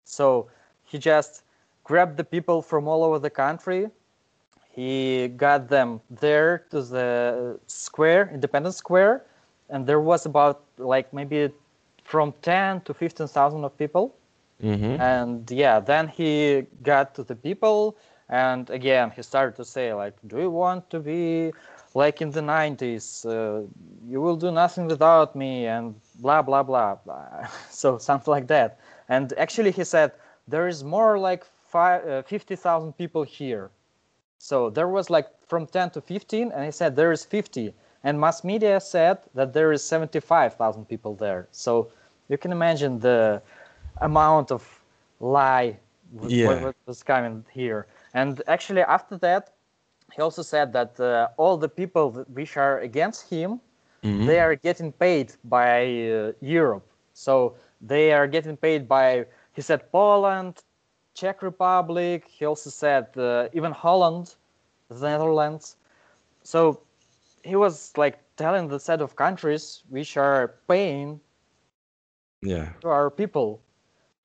so 0.06 0.48
he 0.84 0.98
just 0.98 1.44
grabbed 1.92 2.16
the 2.22 2.28
people 2.36 2.62
from 2.72 2.88
all 2.92 3.02
over 3.08 3.20
the 3.28 3.34
country 3.44 3.82
he 4.80 5.28
got 5.46 5.62
them 5.76 5.90
there 6.26 6.52
to 6.72 6.82
the 6.96 7.10
square 7.68 8.24
independence 8.34 8.78
square 8.78 9.16
and 9.72 9.80
there 9.90 10.02
was 10.12 10.26
about 10.26 10.58
like 10.78 11.08
maybe 11.14 11.40
from 12.04 12.34
10 12.42 12.82
to 12.82 12.94
15000 12.94 13.64
of 13.64 13.78
people 13.78 14.06
Mm-hmm. 14.64 15.02
And 15.02 15.50
yeah, 15.52 15.80
then 15.80 16.08
he 16.08 16.66
got 16.84 17.16
to 17.16 17.24
the 17.24 17.36
people, 17.36 17.98
and 18.30 18.70
again 18.70 19.12
he 19.16 19.24
started 19.24 19.56
to 19.56 19.66
say 19.66 19.94
like, 19.94 20.16
"Do 20.28 20.40
you 20.40 20.52
want 20.52 20.90
to 20.92 21.00
be 21.00 21.52
like 21.96 22.22
in 22.22 22.32
the 22.32 22.42
90s? 22.42 23.26
Uh, 23.26 23.68
you 24.08 24.22
will 24.22 24.36
do 24.36 24.52
nothing 24.52 24.86
without 24.86 25.36
me," 25.36 25.66
and 25.66 25.96
blah 26.20 26.44
blah 26.44 26.64
blah. 26.64 26.96
blah. 27.06 27.48
so 27.72 27.98
something 27.98 28.32
like 28.32 28.48
that. 28.48 28.80
And 29.10 29.34
actually, 29.38 29.72
he 29.72 29.84
said 29.84 30.12
there 30.48 30.68
is 30.68 30.84
more 30.84 31.18
like 31.18 31.46
uh, 31.76 32.22
50,000 32.24 32.94
people 32.98 33.24
here. 33.24 33.70
So 34.38 34.70
there 34.70 34.88
was 34.88 35.10
like 35.10 35.28
from 35.48 35.68
10 35.68 35.92
to 35.92 36.02
15, 36.02 36.52
and 36.52 36.66
he 36.66 36.72
said 36.72 36.96
there 36.96 37.12
is 37.12 37.26
50. 37.26 37.74
And 38.04 38.20
mass 38.20 38.44
media 38.44 38.80
said 38.80 39.20
that 39.36 39.54
there 39.54 39.72
is 39.72 39.84
75,000 39.84 40.86
people 40.86 41.14
there. 41.16 41.48
So 41.52 41.92
you 42.30 42.38
can 42.38 42.52
imagine 42.52 43.00
the 43.00 43.42
amount 44.02 44.52
of 44.52 44.68
lie 45.20 45.78
yeah. 46.28 46.64
what, 46.64 46.76
was 46.86 47.04
coming 47.04 47.46
here. 47.52 47.88
And 48.14 48.42
actually, 48.48 48.82
after 48.82 49.18
that, 49.20 49.54
he 50.14 50.22
also 50.22 50.42
said 50.42 50.74
that 50.74 51.00
uh, 51.00 51.30
all 51.38 51.58
the 51.58 51.70
people 51.70 52.26
which 52.34 52.58
are 52.58 52.80
against 52.80 53.30
him, 53.30 53.62
mm-hmm. 54.04 54.26
they 54.26 54.40
are 54.40 54.56
getting 54.56 54.92
paid 54.92 55.34
by 55.46 55.84
uh, 55.86 56.32
Europe. 56.42 56.86
So 57.14 57.56
they 57.82 58.12
are 58.12 58.28
getting 58.28 58.58
paid 58.58 58.88
by, 58.88 59.26
he 59.54 59.62
said, 59.62 59.92
Poland, 59.92 60.64
Czech 61.14 61.42
Republic. 61.42 62.26
He 62.28 62.46
also 62.46 62.70
said 62.70 63.08
uh, 63.18 63.50
even 63.54 63.72
Holland, 63.72 64.36
the 64.90 65.10
Netherlands. 65.10 65.76
So 66.44 66.82
he 67.44 67.56
was 67.56 67.94
like 67.98 68.20
telling 68.36 68.68
the 68.68 68.80
set 68.80 69.02
of 69.02 69.16
countries 69.16 69.84
which 69.90 70.18
are 70.18 70.56
paying 70.68 71.20
yeah. 72.42 72.70
to 72.82 72.88
our 72.88 73.10
people 73.10 73.62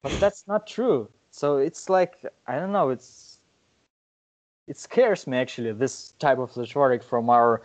but 0.02 0.12
that's 0.21 0.47
not 0.47 0.66
true 0.66 1.09
so 1.31 1.59
it's 1.59 1.88
like 1.88 2.14
i 2.47 2.59
don't 2.59 2.73
know 2.73 2.88
it's 2.90 3.38
it 4.66 4.78
scares 4.78 5.26
me 5.26 5.37
actually 5.37 5.73
this 5.73 6.12
type 6.19 6.38
of 6.38 6.57
rhetoric 6.57 7.02
from 7.02 7.28
our 7.28 7.62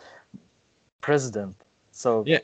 president 1.01 1.55
so 1.91 2.23
yeah 2.27 2.39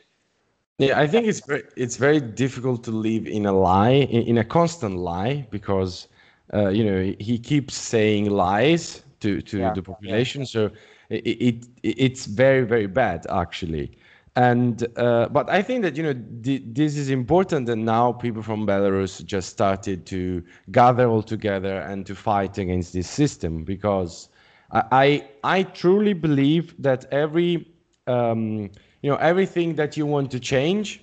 yeah 0.78 0.98
i 0.98 1.06
think 1.06 1.26
it's 1.26 1.44
very, 1.46 1.64
it's 1.76 1.96
very 1.96 2.20
difficult 2.20 2.82
to 2.84 2.90
live 2.90 3.26
in 3.26 3.46
a 3.46 3.52
lie 3.52 3.90
in, 4.16 4.22
in 4.22 4.38
a 4.38 4.44
constant 4.44 4.96
lie 4.96 5.46
because 5.50 6.08
uh, 6.54 6.68
you 6.68 6.84
know 6.84 7.14
he 7.18 7.38
keeps 7.38 7.74
saying 7.74 8.30
lies 8.30 9.02
to 9.20 9.40
to 9.42 9.58
yeah, 9.58 9.72
the 9.72 9.82
population 9.82 10.42
yeah. 10.42 10.46
so 10.46 10.70
it, 11.10 11.24
it 11.48 11.66
it's 11.82 12.26
very 12.26 12.64
very 12.64 12.86
bad 12.86 13.26
actually 13.30 13.90
and 14.36 14.86
uh, 14.96 15.28
but 15.30 15.50
I 15.50 15.62
think 15.62 15.82
that 15.82 15.96
you 15.96 16.02
know 16.04 16.14
this 16.36 16.96
is 16.96 17.10
important, 17.10 17.68
and 17.68 17.84
now 17.84 18.12
people 18.12 18.40
from 18.40 18.66
Belarus 18.68 19.24
just 19.24 19.48
started 19.48 20.06
to 20.06 20.44
gather 20.70 21.08
all 21.08 21.24
together 21.24 21.80
and 21.80 22.06
to 22.06 22.14
fight 22.14 22.56
against 22.56 22.92
this 22.92 23.08
system 23.10 23.64
because 23.64 24.28
I 24.70 25.26
I 25.42 25.64
truly 25.64 26.12
believe 26.12 26.80
that 26.80 27.06
every 27.10 27.66
um, 28.06 28.70
you 29.02 29.10
know 29.10 29.16
everything 29.16 29.74
that 29.74 29.96
you 29.96 30.06
want 30.06 30.30
to 30.30 30.38
change 30.38 31.02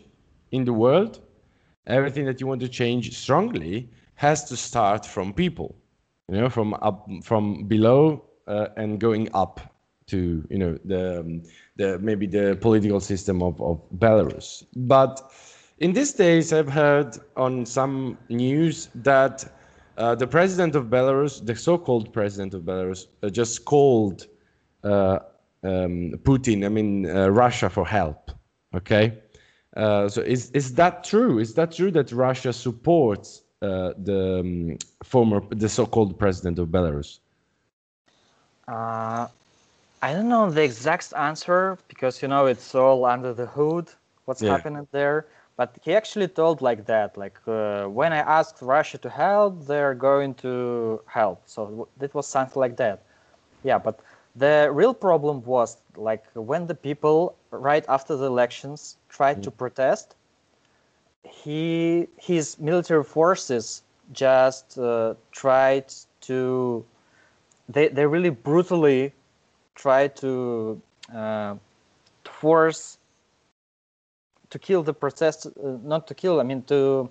in 0.52 0.64
the 0.64 0.74
world, 0.74 1.20
everything 1.88 2.26
that 2.26 2.40
you 2.40 2.48
want 2.48 2.62
to 2.62 2.70
change 2.70 3.18
strongly 3.18 3.90
has 4.16 4.44
to 4.46 4.58
start 4.58 5.06
from 5.06 5.34
people, 5.34 5.76
you 6.30 6.40
know, 6.40 6.50
from 6.50 6.74
up 6.82 7.08
from 7.24 7.66
below 7.68 8.26
uh, 8.48 8.68
and 8.78 9.00
going 9.00 9.30
up 9.34 9.60
to 10.08 10.46
you 10.50 10.58
know 10.58 10.78
the 10.86 11.20
um, 11.20 11.44
the 11.76 12.00
maybe 12.00 12.28
the 12.28 12.58
political 12.62 13.00
system 13.00 13.42
of, 13.42 13.60
of 13.62 13.82
Belarus. 13.98 14.64
But 14.76 15.32
in 15.80 15.94
these 15.94 16.14
days, 16.14 16.54
I've 16.54 16.70
heard 16.70 17.18
on 17.36 17.66
some 17.66 18.18
news 18.30 18.90
that 18.96 19.46
uh, 19.98 20.16
the 20.16 20.28
president 20.28 20.76
of 20.76 20.86
Belarus, 20.86 21.46
the 21.46 21.56
so-called 21.56 22.14
president 22.14 22.54
of 22.54 22.64
Belarus, 22.64 23.08
uh, 23.24 23.30
just 23.30 23.66
called 23.66 24.28
uh, 24.84 25.20
um, 25.64 26.14
Putin, 26.24 26.66
I 26.66 26.70
mean 26.70 27.10
uh, 27.10 27.30
Russia, 27.30 27.70
for 27.70 27.86
help. 27.86 28.32
Okay, 28.76 29.18
uh, 29.76 30.08
so 30.08 30.22
is 30.22 30.52
is 30.52 30.76
that 30.76 31.04
true? 31.04 31.40
Is 31.40 31.54
that 31.56 31.72
true 31.72 31.92
that 31.92 32.12
Russia 32.12 32.54
supports 32.54 33.42
uh, 33.66 33.94
the 33.98 34.40
um, 34.40 34.78
former, 35.04 35.42
the 35.50 35.70
so-called 35.70 36.18
president 36.18 36.60
of 36.60 36.68
Belarus? 36.70 37.20
I 40.06 40.14
don't 40.14 40.30
know 40.30 40.52
the 40.52 40.64
exact 40.64 41.14
answer 41.16 41.78
because 41.88 42.22
you 42.22 42.28
know 42.28 42.46
it's 42.46 42.76
all 42.76 43.06
under 43.06 43.34
the 43.34 43.48
hood 43.48 43.90
what's 44.26 44.42
yeah. 44.42 44.52
happening 44.52 44.88
there. 44.92 45.26
But 45.58 45.78
he 45.84 45.96
actually 45.96 46.28
told 46.28 46.62
like 46.62 46.86
that, 46.86 47.18
like 47.18 47.40
uh, 47.48 47.86
when 47.86 48.12
I 48.12 48.18
asked 48.18 48.58
Russia 48.62 48.98
to 48.98 49.10
help, 49.10 49.66
they're 49.66 49.96
going 49.96 50.34
to 50.36 51.02
help. 51.08 51.44
So 51.46 51.88
it 52.02 52.14
was 52.14 52.28
something 52.28 52.60
like 52.60 52.76
that. 52.78 53.04
Yeah, 53.64 53.78
but 53.78 54.02
the 54.36 54.70
real 54.72 54.94
problem 54.94 55.44
was 55.44 55.78
like 55.96 56.26
when 56.34 56.68
the 56.68 56.76
people 56.76 57.36
right 57.52 57.86
after 57.88 58.18
the 58.18 58.26
elections 58.26 58.98
tried 59.08 59.42
to 59.44 59.52
protest 59.52 60.15
he 61.26 62.08
his 62.18 62.60
military 62.60 63.04
forces 63.04 63.84
just 64.12 64.78
uh, 64.78 65.14
tried 65.32 65.94
to 66.22 66.86
they, 67.70 67.88
they 67.88 68.06
really 68.06 68.30
brutally 68.30 69.12
tried 69.76 70.16
to 70.16 70.82
uh, 71.14 71.56
force 72.24 72.98
to 74.50 74.60
kill 74.60 74.84
the 74.84 74.94
protests 74.94 75.46
uh, 75.46 75.78
not 75.84 76.08
to 76.08 76.14
kill 76.14 76.40
i 76.40 76.44
mean 76.44 76.62
to 76.64 77.10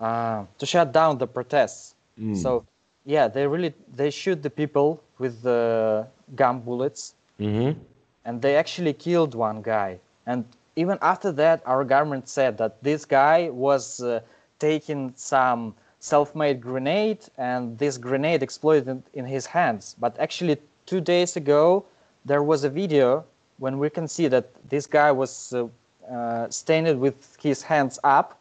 uh, 0.00 0.44
to 0.58 0.66
shut 0.66 0.92
down 0.92 1.18
the 1.18 1.26
protests. 1.26 1.94
So 2.34 2.64
yeah 3.04 3.28
they 3.28 3.46
really 3.46 3.72
they 3.94 4.10
shoot 4.10 4.42
the 4.42 4.50
people 4.50 5.02
with 5.18 5.42
the 5.42 6.06
gun 6.34 6.60
bullets. 6.60 7.14
Mm-hmm. 7.40 7.78
and 8.26 8.42
they 8.42 8.54
actually 8.56 8.92
killed 8.92 9.34
one 9.34 9.62
guy. 9.62 9.98
And 10.26 10.44
even 10.76 10.98
after 11.02 11.32
that 11.32 11.62
our 11.66 11.84
government 11.84 12.28
said 12.28 12.56
that 12.58 12.82
this 12.82 13.04
guy 13.04 13.48
was 13.50 14.00
uh, 14.02 14.20
taking 14.58 15.12
some 15.16 15.74
self-made 15.98 16.60
grenade 16.60 17.18
and 17.38 17.78
this 17.78 17.98
grenade 17.98 18.42
exploded 18.42 18.88
in, 18.88 19.02
in 19.14 19.24
his 19.26 19.46
hands. 19.46 19.96
But 19.98 20.18
actually 20.18 20.58
two 20.86 21.00
days 21.00 21.36
ago 21.36 21.84
there 22.24 22.42
was 22.42 22.64
a 22.64 22.70
video 22.70 23.24
when 23.58 23.78
we 23.78 23.90
can 23.90 24.08
see 24.08 24.28
that 24.28 24.46
this 24.68 24.86
guy 24.86 25.10
was 25.12 25.52
uh, 25.52 25.66
uh, 26.10 26.48
standing 26.50 26.98
with 27.00 27.36
his 27.42 27.62
hands 27.62 27.98
up 28.04 28.38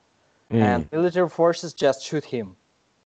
and 0.52 0.90
military 0.92 1.30
forces 1.30 1.74
just 1.74 2.04
shoot 2.04 2.26
him. 2.26 2.56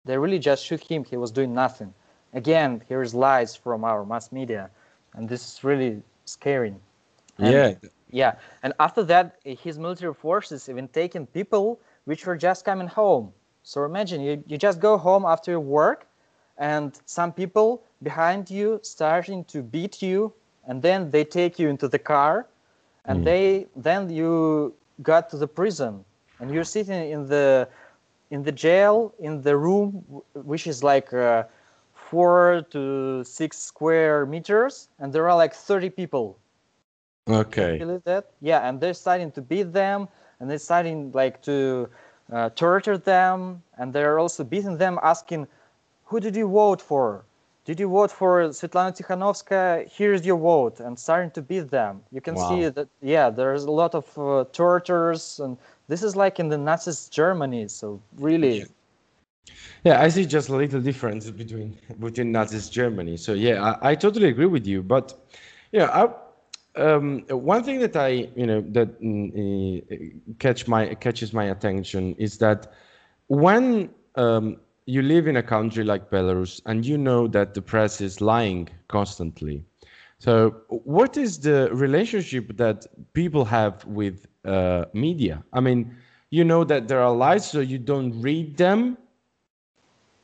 They 0.06 0.18
really 0.18 0.40
just 0.40 0.66
shoot 0.66 0.82
him. 0.82 1.04
He 1.04 1.18
was 1.18 1.32
doing 1.32 1.54
nothing. 1.54 1.94
Again 2.34 2.82
here 2.88 3.02
is 3.02 3.14
lies 3.14 3.56
from 3.56 3.84
our 3.84 4.06
mass 4.06 4.32
media 4.32 4.70
and 5.14 5.28
this 5.28 5.42
is 5.48 5.64
really 5.64 6.02
scary. 6.26 6.74
And- 7.38 7.54
yeah. 7.54 7.90
Yeah, 8.12 8.36
and 8.64 8.74
after 8.80 9.04
that, 9.04 9.38
uh, 9.46 9.56
his 9.56 9.78
military 9.78 10.14
forces 10.14 10.70
even 10.70 10.88
taken 10.88 11.26
people 11.28 11.80
which 12.06 12.26
were 12.26 12.38
just 12.38 12.64
coming 12.66 12.88
home. 12.88 13.32
So 13.64 13.84
imagine 13.84 14.22
you, 14.22 14.44
you 14.48 14.58
just 14.58 14.80
go 14.80 14.98
home 14.98 15.26
after 15.26 15.52
your 15.52 15.60
work, 15.60 16.08
and 16.58 16.98
some 17.06 17.34
people 17.34 17.84
behind 18.02 18.50
you 18.50 18.80
starting 18.84 19.44
to 19.46 19.62
beat 19.62 20.02
you, 20.02 20.34
and 20.68 20.82
then 20.82 21.12
they 21.12 21.24
take 21.26 21.60
you 21.60 21.70
into 21.70 21.88
the 21.88 22.00
car, 22.00 22.48
and 23.06 23.24
they 23.24 23.68
then 23.76 24.10
you 24.10 24.74
got 25.02 25.30
to 25.30 25.38
the 25.38 25.48
prison, 25.48 26.04
and 26.40 26.52
you're 26.52 26.64
sitting 26.64 27.10
in 27.12 27.28
the 27.28 27.68
in 28.32 28.44
the 28.44 28.52
jail 28.52 29.14
in 29.20 29.42
the 29.42 29.56
room 29.56 30.04
which 30.34 30.68
is 30.68 30.84
like 30.84 31.14
uh, 31.14 31.44
four 31.94 32.66
to 32.70 33.24
six 33.24 33.58
square 33.58 34.26
meters, 34.26 34.90
and 35.00 35.12
there 35.14 35.28
are 35.30 35.36
like 35.36 35.54
30 35.54 35.90
people 35.90 36.38
Okay. 37.28 37.78
believe 37.78 38.04
that? 38.06 38.32
Yeah, 38.42 38.68
and 38.68 38.80
they're 38.80 38.94
starting 38.94 39.32
to 39.32 39.42
beat 39.42 39.74
them, 39.74 40.08
and 40.40 40.50
they're 40.50 40.58
starting 40.58 41.12
like 41.12 41.42
to 41.44 41.90
uh, 42.32 42.50
torture 42.50 42.98
them, 42.98 43.62
and 43.78 43.94
they're 43.94 44.20
also 44.20 44.44
beating 44.44 44.78
them, 44.78 45.00
asking, 45.04 45.48
"Who 46.06 46.20
did 46.20 46.36
you 46.36 46.48
vote 46.48 46.82
for? 46.82 47.26
Did 47.66 47.80
you 47.80 47.90
vote 47.90 48.12
for 48.12 48.50
Svetlana 48.50 48.96
Tikhanovskaya? 48.98 49.90
Here's 49.92 50.26
your 50.26 50.38
vote," 50.38 50.80
and 50.80 50.98
starting 50.98 51.32
to 51.32 51.42
beat 51.42 51.70
them. 51.70 52.02
You 52.12 52.22
can 52.22 52.36
see 52.38 52.70
that. 52.70 52.88
Yeah, 53.02 53.30
there's 53.30 53.66
a 53.66 53.72
lot 53.72 53.94
of 53.96 54.06
uh, 54.18 54.46
tortures, 54.52 55.40
and 55.40 55.58
this 55.88 56.04
is 56.04 56.16
like 56.16 56.40
in 56.40 56.50
the 56.50 56.58
Nazis 56.58 57.10
Germany. 57.10 57.68
So 57.68 58.02
really, 58.18 58.66
Yeah, 59.84 60.02
I 60.02 60.10
see 60.10 60.26
just 60.26 60.50
a 60.50 60.56
little 60.56 60.82
difference 60.82 61.30
between 61.30 61.78
between 62.00 62.32
Nazi 62.32 62.60
Germany. 62.70 63.18
So 63.18 63.34
yeah, 63.34 63.78
I, 63.82 63.92
I 63.92 63.96
totally 63.96 64.28
agree 64.30 64.46
with 64.46 64.66
you. 64.68 64.82
But 64.84 65.14
yeah, 65.72 65.90
I, 65.92 66.10
um, 66.80 67.26
one 67.30 67.64
thing 67.64 67.80
that 67.80 67.96
I 67.96 68.30
you 68.36 68.46
know 68.46 68.62
that 68.72 68.90
eh, 69.02 70.10
catch 70.40 70.68
my 70.68 70.94
catches 70.96 71.34
my 71.34 71.46
attention 71.46 72.16
is 72.16 72.38
that 72.40 72.72
when 73.28 73.90
um, 74.16 74.58
you 74.86 75.02
live 75.02 75.28
in 75.28 75.36
a 75.36 75.44
country 75.44 75.84
like 75.84 76.10
Belarus 76.10 76.62
and 76.66 76.86
you 76.86 76.98
know 76.98 77.28
that 77.28 77.54
the 77.54 77.62
press 77.62 78.02
is 78.02 78.22
lying 78.22 78.70
constantly. 78.88 79.64
So, 80.20 80.56
what 80.70 81.18
is 81.18 81.40
the 81.40 81.70
relationship 81.74 82.58
that 82.58 82.88
people 83.14 83.46
have 83.46 83.86
with 83.86 84.26
uh, 84.46 84.86
media? 84.94 85.44
I 85.54 85.60
mean, 85.60 85.96
you 86.32 86.44
know 86.44 86.64
that 86.64 86.88
there 86.88 87.02
are 87.02 87.14
lies, 87.14 87.48
so 87.50 87.60
you 87.60 87.78
don't 87.78 88.20
read 88.22 88.58
them, 88.58 88.98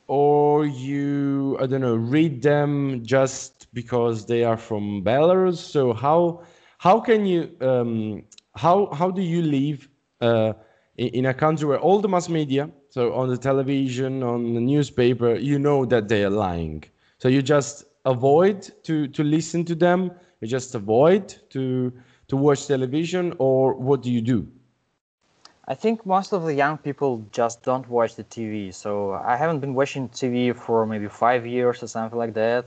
or 0.06 0.66
you, 0.66 1.56
I 1.60 1.66
don't 1.66 1.80
know, 1.80 1.96
read 1.96 2.42
them 2.42 3.02
just 3.04 3.72
because 3.74 4.26
they 4.26 4.44
are 4.44 4.56
from 4.56 5.02
Belarus. 5.04 5.56
So, 5.56 5.92
how 5.92 6.42
how 6.78 7.00
can 7.00 7.26
you 7.26 7.50
um, 7.60 8.24
how 8.54 8.88
how 8.92 9.10
do 9.10 9.22
you 9.22 9.42
live 9.42 9.88
uh, 10.20 10.52
in, 10.96 11.08
in 11.08 11.26
a 11.26 11.34
country 11.34 11.66
where 11.66 11.78
all 11.80 12.00
the 12.00 12.08
mass 12.08 12.28
media, 12.28 12.70
so 12.90 13.12
on 13.14 13.28
the 13.28 13.36
television, 13.36 14.22
on 14.22 14.54
the 14.54 14.60
newspaper, 14.60 15.34
you 15.34 15.58
know 15.58 15.84
that 15.86 16.08
they 16.08 16.24
are 16.24 16.30
lying. 16.30 16.84
So 17.18 17.28
you 17.28 17.42
just 17.42 17.84
avoid 18.04 18.70
to 18.84 19.08
to 19.08 19.24
listen 19.24 19.64
to 19.66 19.74
them. 19.74 20.10
You 20.40 20.48
just 20.48 20.74
avoid 20.74 21.34
to 21.50 21.92
to 22.28 22.36
watch 22.36 22.66
television, 22.66 23.34
or 23.38 23.74
what 23.74 24.02
do 24.02 24.10
you 24.10 24.20
do? 24.20 24.46
I 25.66 25.74
think 25.74 26.04
most 26.06 26.32
of 26.32 26.44
the 26.44 26.54
young 26.54 26.78
people 26.78 27.24
just 27.32 27.62
don't 27.62 27.88
watch 27.88 28.14
the 28.16 28.24
TV. 28.24 28.70
So 28.72 29.12
I 29.12 29.36
haven't 29.36 29.60
been 29.60 29.74
watching 29.74 30.08
TV 30.08 30.52
for 30.52 30.86
maybe 30.86 31.08
five 31.08 31.46
years 31.46 31.82
or 31.82 31.86
something 31.86 32.18
like 32.18 32.34
that. 32.34 32.66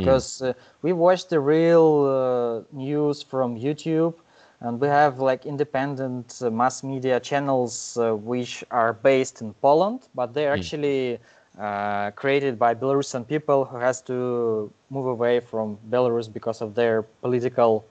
Because 0.00 0.42
uh, 0.42 0.52
we 0.82 0.92
watch 0.92 1.28
the 1.28 1.40
real 1.40 1.86
uh, 2.06 2.76
news 2.76 3.22
from 3.22 3.56
YouTube, 3.56 4.14
and 4.60 4.80
we 4.80 4.86
have 4.88 5.18
like 5.18 5.44
independent 5.46 6.38
uh, 6.42 6.50
mass 6.50 6.82
media 6.82 7.20
channels 7.20 7.96
uh, 7.98 8.14
which 8.14 8.64
are 8.70 8.92
based 8.92 9.40
in 9.42 9.52
Poland, 9.54 10.08
but 10.14 10.32
they're 10.34 10.52
actually 10.52 11.18
uh, 11.58 12.10
created 12.12 12.58
by 12.58 12.74
Belarusian 12.74 13.26
people 13.26 13.64
who 13.66 13.76
has 13.78 14.00
to 14.02 14.70
move 14.90 15.06
away 15.06 15.40
from 15.40 15.78
Belarus 15.90 16.32
because 16.32 16.60
of 16.62 16.74
their 16.74 17.02
political 17.22 17.84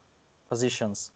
positions. 0.50 1.12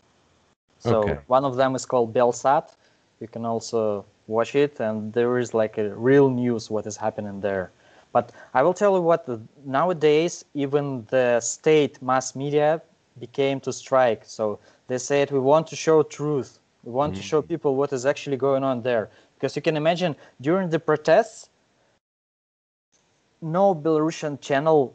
So 0.79 0.97
Okay. 0.97 1.19
one 1.27 1.43
of 1.45 1.55
them 1.55 1.75
is 1.75 1.85
called 1.85 2.13
Belsat. 2.13 2.75
You 3.21 3.27
can 3.27 3.45
also 3.45 4.05
watch 4.27 4.55
it, 4.55 4.79
and 4.81 5.13
there 5.13 5.37
is 5.39 5.53
like 5.53 5.77
a 5.77 5.95
real 5.95 6.29
news 6.29 6.69
what 6.71 6.85
is 6.87 6.97
happening 6.97 7.41
there. 7.41 7.71
But 8.13 8.31
I 8.53 8.63
will 8.63 8.73
tell 8.73 8.95
you 8.95 9.01
what. 9.01 9.25
the- 9.25 9.41
Nowadays, 9.65 10.45
even 10.53 11.05
the 11.09 11.39
state 11.41 12.01
mass 12.01 12.35
media 12.35 12.81
became 13.19 13.61
to 13.61 13.71
strike. 13.73 14.23
So 14.25 14.59
they 14.87 14.97
said 14.97 15.31
we 15.31 15.39
want 15.39 15.67
to 15.67 15.75
show 15.75 16.03
truth. 16.03 16.59
We 16.83 16.91
want 16.91 17.15
to 17.15 17.23
show 17.23 17.41
mm. 17.41 17.47
people 17.47 17.75
what 17.75 17.93
is 17.93 18.05
actually 18.05 18.37
going 18.37 18.63
on 18.63 18.81
there. 18.81 19.09
Because 19.35 19.55
you 19.55 19.61
can 19.61 19.77
imagine 19.77 20.15
during 20.41 20.69
the 20.69 20.79
protests, 20.79 21.49
no 23.41 23.75
Belarusian 23.75 24.39
channel 24.41 24.93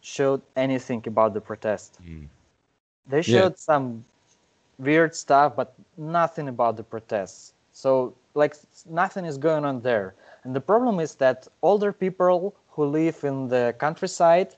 showed 0.00 0.42
anything 0.56 1.02
about 1.06 1.34
the 1.34 1.40
protest. 1.40 1.98
Mm. 2.02 2.28
They 3.08 3.22
Yeah. 3.26 3.50
showed 3.50 3.58
some 3.58 4.04
weird 4.78 5.14
stuff, 5.16 5.56
but 5.56 5.74
nothing 5.96 6.48
about 6.48 6.76
the 6.76 6.84
protests. 6.84 7.53
So, 7.74 8.14
like, 8.34 8.56
nothing 8.88 9.26
is 9.26 9.38
going 9.38 9.66
on 9.66 9.82
there. 9.82 10.14
And 10.44 10.56
the 10.56 10.60
problem 10.60 11.00
is 11.00 11.16
that 11.16 11.48
older 11.62 11.92
people 11.92 12.54
who 12.70 12.86
live 12.86 13.24
in 13.24 13.48
the 13.48 13.74
countryside, 13.78 14.54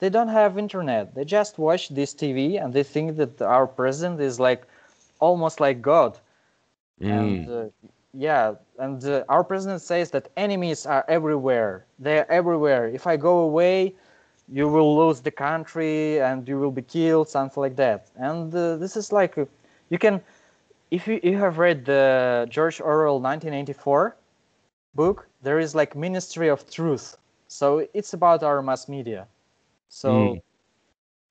they 0.00 0.10
don't 0.10 0.28
have 0.28 0.58
internet. 0.58 1.14
They 1.14 1.24
just 1.24 1.58
watch 1.58 1.88
this 1.90 2.14
TV 2.14 2.62
and 2.62 2.72
they 2.74 2.84
think 2.84 3.16
that 3.16 3.42
our 3.42 3.66
president 3.66 4.20
is 4.20 4.38
like 4.40 4.66
almost 5.20 5.60
like 5.60 5.82
God. 5.82 6.18
And 7.08 7.48
uh, 7.48 7.66
yeah, 8.14 8.54
and 8.78 9.04
uh, 9.04 9.24
our 9.28 9.44
president 9.44 9.82
says 9.82 10.10
that 10.12 10.28
enemies 10.36 10.86
are 10.86 11.04
everywhere. 11.08 11.86
They're 11.98 12.30
everywhere. 12.30 12.88
If 12.88 13.06
I 13.06 13.16
go 13.16 13.40
away, 13.40 13.94
you 14.48 14.68
will 14.68 14.96
lose 14.96 15.20
the 15.20 15.30
country 15.30 16.20
and 16.20 16.48
you 16.48 16.58
will 16.58 16.70
be 16.72 16.82
killed, 16.82 17.28
something 17.28 17.60
like 17.60 17.76
that. 17.76 18.08
And 18.16 18.54
uh, 18.54 18.76
this 18.76 18.96
is 18.96 19.12
like, 19.12 19.36
you 19.90 19.98
can, 19.98 20.20
if 20.90 21.06
you, 21.06 21.20
you 21.22 21.36
have 21.38 21.58
read 21.58 21.84
the 21.84 22.46
George 22.50 22.80
Orwell 22.80 23.20
1984 23.20 24.16
book, 24.94 25.28
there 25.42 25.58
is 25.58 25.74
like 25.74 25.94
Ministry 25.96 26.48
of 26.48 26.68
Truth. 26.70 27.16
So 27.46 27.86
it's 27.94 28.12
about 28.14 28.42
our 28.42 28.62
mass 28.62 28.88
media. 28.88 29.26
So, 29.88 30.36
Mm. 30.36 30.42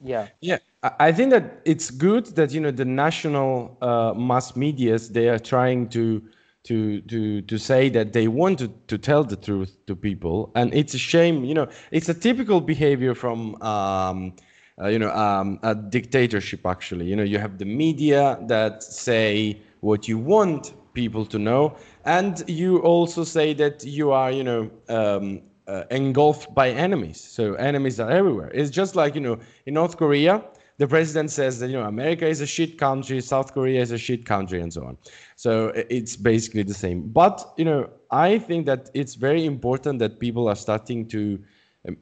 yeah. 0.02 0.28
Yeah, 0.42 0.58
I 1.00 1.12
think 1.12 1.32
that 1.32 1.62
it's 1.66 1.90
good 1.90 2.26
that 2.36 2.52
you 2.52 2.60
know 2.62 2.72
the 2.72 2.86
national 2.86 3.78
uh, 3.82 4.14
mass 4.14 4.56
medias 4.56 5.10
they 5.10 5.30
are 5.30 5.40
trying 5.40 5.90
to 5.90 6.22
to 6.66 7.02
to 7.02 7.42
to 7.42 7.58
say 7.58 7.90
that 7.90 8.14
they 8.14 8.28
want 8.28 8.60
to, 8.60 8.68
to 8.88 8.98
tell 8.98 9.24
the 9.24 9.36
truth 9.36 9.78
to 9.88 9.96
people, 9.96 10.52
and 10.56 10.74
it's 10.74 10.94
a 10.94 10.98
shame. 11.00 11.44
You 11.44 11.56
know, 11.56 11.68
it's 11.92 12.10
a 12.10 12.14
typical 12.14 12.62
behavior 12.62 13.16
from 13.16 13.62
um, 13.62 14.34
uh, 14.82 14.88
you 14.88 15.00
know 15.00 15.12
um, 15.12 15.60
a 15.64 15.74
dictatorship. 15.74 16.66
Actually, 16.66 17.06
you 17.06 17.16
know, 17.16 17.24
you 17.24 17.40
have 17.40 17.58
the 17.58 17.66
media 17.66 18.38
that 18.48 18.84
say 18.84 19.60
what 19.82 20.08
you 20.08 20.18
want 20.18 20.74
people 20.94 21.26
to 21.26 21.40
know, 21.40 21.76
and 22.06 22.44
you 22.48 22.80
also 22.80 23.24
say 23.24 23.54
that 23.54 23.84
you 23.84 24.12
are 24.12 24.32
you 24.32 24.44
know 24.44 24.70
um, 24.90 25.42
uh, 25.68 25.84
engulfed 25.92 26.54
by 26.54 26.70
enemies. 26.70 27.20
So 27.20 27.54
enemies 27.56 28.00
are 28.00 28.10
everywhere. 28.10 28.52
It's 28.54 28.70
just 28.70 28.96
like 28.96 29.16
you 29.16 29.22
know 29.22 29.40
in 29.66 29.74
North 29.74 29.98
Korea 29.98 30.44
the 30.78 30.88
president 30.88 31.32
says 31.32 31.60
that 31.60 31.70
you 31.70 31.74
know 31.74 31.88
America 31.88 32.28
is 32.28 32.42
a 32.42 32.46
shit 32.46 32.78
country, 32.78 33.20
South 33.22 33.54
Korea 33.54 33.82
is 33.82 33.92
a 33.92 33.98
shit 33.98 34.26
country, 34.26 34.62
and 34.62 34.72
so 34.72 34.84
on. 34.86 34.98
So 35.36 35.72
it's 35.90 36.16
basically 36.16 36.64
the 36.64 36.74
same. 36.74 37.10
But 37.10 37.54
you 37.58 37.66
know, 37.66 37.90
I 38.12 38.38
think 38.38 38.66
that 38.68 38.90
it's 38.94 39.16
very 39.16 39.46
important 39.46 40.00
that 40.00 40.20
people 40.20 40.48
are 40.48 40.56
starting 40.56 41.08
to 41.08 41.40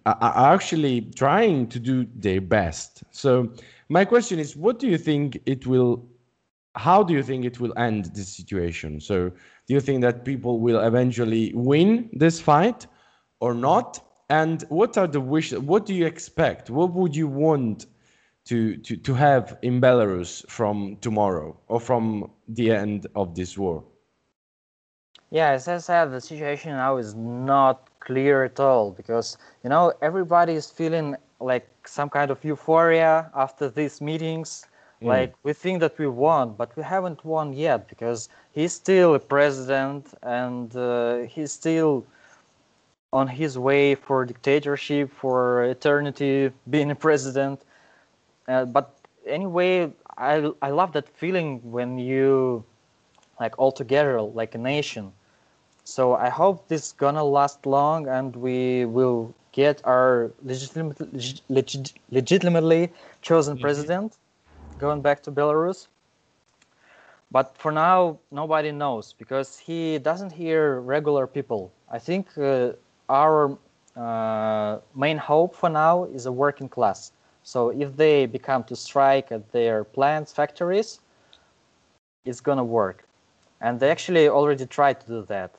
are 0.05 0.53
actually 0.53 1.01
trying 1.15 1.67
to 1.67 1.79
do 1.79 2.07
their 2.15 2.41
best. 2.41 3.03
So 3.11 3.51
my 3.89 4.05
question 4.05 4.39
is, 4.39 4.55
what 4.55 4.79
do 4.79 4.87
you 4.87 4.97
think 4.97 5.39
it 5.45 5.67
will? 5.67 6.05
How 6.75 7.03
do 7.03 7.13
you 7.13 7.23
think 7.23 7.45
it 7.45 7.59
will 7.59 7.77
end 7.77 8.05
this 8.13 8.29
situation? 8.29 8.99
So 8.99 9.29
do 9.29 9.73
you 9.73 9.79
think 9.79 10.01
that 10.01 10.25
people 10.25 10.59
will 10.59 10.81
eventually 10.81 11.53
win 11.53 12.09
this 12.13 12.41
fight, 12.41 12.87
or 13.39 13.53
not? 13.53 14.01
And 14.29 14.63
what 14.69 14.97
are 14.97 15.07
the 15.07 15.21
wishes? 15.21 15.59
What 15.59 15.85
do 15.85 15.93
you 15.93 16.05
expect? 16.05 16.69
What 16.69 16.91
would 16.93 17.15
you 17.15 17.27
want 17.27 17.85
to, 18.45 18.77
to, 18.77 18.97
to 18.97 19.13
have 19.13 19.57
in 19.61 19.79
Belarus 19.79 20.47
from 20.49 20.97
tomorrow 21.01 21.55
or 21.67 21.79
from 21.79 22.31
the 22.47 22.71
end 22.71 23.07
of 23.15 23.35
this 23.35 23.57
war? 23.57 23.83
Yeah, 25.31 25.51
as 25.51 25.67
I 25.67 25.77
said, 25.77 26.05
the 26.11 26.21
situation 26.21 26.71
now 26.71 26.97
is 26.97 27.15
not 27.15 27.89
clear 28.05 28.43
at 28.43 28.59
all 28.59 28.91
because, 28.91 29.37
you 29.63 29.69
know, 29.69 29.93
everybody 30.01 30.53
is 30.53 30.69
feeling 30.69 31.15
like 31.39 31.67
some 31.85 32.09
kind 32.09 32.31
of 32.31 32.43
euphoria 32.43 33.29
after 33.35 33.69
these 33.69 33.99
meetings. 34.01 34.65
Mm. 35.01 35.07
Like 35.07 35.33
we 35.43 35.53
think 35.53 35.81
that 35.81 35.97
we 35.99 36.07
won, 36.07 36.53
but 36.53 36.75
we 36.77 36.83
haven't 36.83 37.25
won 37.25 37.53
yet 37.53 37.89
because 37.89 38.29
he's 38.53 38.73
still 38.73 39.15
a 39.15 39.19
president 39.19 40.13
and 40.23 40.73
uh, 40.75 41.17
he's 41.33 41.51
still 41.51 42.05
on 43.15 43.27
his 43.27 43.57
way 43.57 43.95
for 43.95 44.25
dictatorship 44.25 45.09
for 45.09 45.63
eternity 45.63 46.51
being 46.69 46.91
a 46.91 46.95
president 46.95 47.61
uh, 48.49 48.65
but 48.65 48.85
anyway 49.25 49.89
I, 50.17 50.51
I 50.61 50.69
love 50.71 50.91
that 50.93 51.07
feeling 51.07 51.49
when 51.71 51.97
you 51.97 52.63
like 53.39 53.57
all 53.57 53.71
together 53.71 54.21
like 54.21 54.53
a 54.55 54.57
nation 54.57 55.13
so 55.85 56.13
i 56.15 56.29
hope 56.29 56.67
this 56.67 56.87
is 56.87 56.91
gonna 56.91 57.23
last 57.23 57.65
long 57.65 58.07
and 58.07 58.35
we 58.35 58.83
will 58.85 59.33
get 59.53 59.81
our 59.85 60.31
legitimate, 60.43 60.99
legit, 61.49 61.93
legitimately 62.11 62.91
chosen 63.21 63.55
mm-hmm. 63.55 63.61
president 63.61 64.17
going 64.77 65.01
back 65.01 65.23
to 65.23 65.31
belarus 65.31 65.87
but 67.31 67.57
for 67.57 67.71
now 67.71 68.17
nobody 68.31 68.71
knows 68.71 69.13
because 69.17 69.57
he 69.57 69.97
doesn't 69.99 70.31
hear 70.31 70.81
regular 70.81 71.25
people 71.25 71.71
i 71.89 71.97
think 71.97 72.37
uh, 72.37 72.71
our 73.07 73.57
uh, 73.95 74.77
main 74.93 75.17
hope 75.17 75.55
for 75.55 75.69
now 75.69 76.03
is 76.05 76.25
a 76.25 76.31
working 76.31 76.67
class 76.67 77.13
so 77.45 77.69
if 77.69 77.95
they 77.95 78.25
become 78.25 78.63
to 78.63 78.75
strike 78.75 79.31
at 79.31 79.51
their 79.51 79.83
plants, 79.83 80.33
factories, 80.33 80.99
it's 82.25 82.41
gonna 82.41 82.63
work. 82.63 83.07
And 83.61 83.79
they 83.79 83.91
actually 83.91 84.27
already 84.27 84.65
tried 84.65 84.99
to 85.01 85.07
do 85.07 85.21
that. 85.27 85.51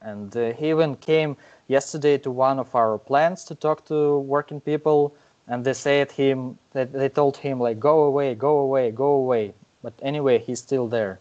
And 0.00 0.36
uh, 0.36 0.52
he 0.52 0.70
even 0.70 0.96
came 0.96 1.36
yesterday 1.66 2.18
to 2.18 2.30
one 2.30 2.58
of 2.58 2.74
our 2.74 2.98
plants 2.98 3.44
to 3.44 3.54
talk 3.54 3.84
to 3.86 4.18
working 4.20 4.60
people, 4.60 5.14
and 5.48 5.64
they 5.64 5.74
said 5.74 6.12
him 6.12 6.58
that 6.72 6.92
they 6.92 7.08
told 7.08 7.36
him 7.36 7.58
like 7.60 7.78
go 7.80 8.02
away, 8.02 8.34
go 8.34 8.58
away, 8.58 8.90
go 8.90 9.10
away. 9.12 9.54
But 9.82 9.94
anyway, 10.02 10.38
he's 10.38 10.60
still 10.60 10.86
there. 10.86 11.18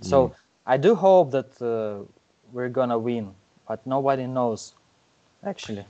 So 0.00 0.28
mm. 0.28 0.34
I 0.66 0.76
do 0.76 0.94
hope 0.94 1.30
that 1.30 1.60
uh, 1.62 2.04
we're 2.52 2.68
gonna 2.68 2.98
win, 2.98 3.34
but 3.66 3.86
nobody 3.86 4.26
knows 4.26 4.74
actually. 5.44 5.84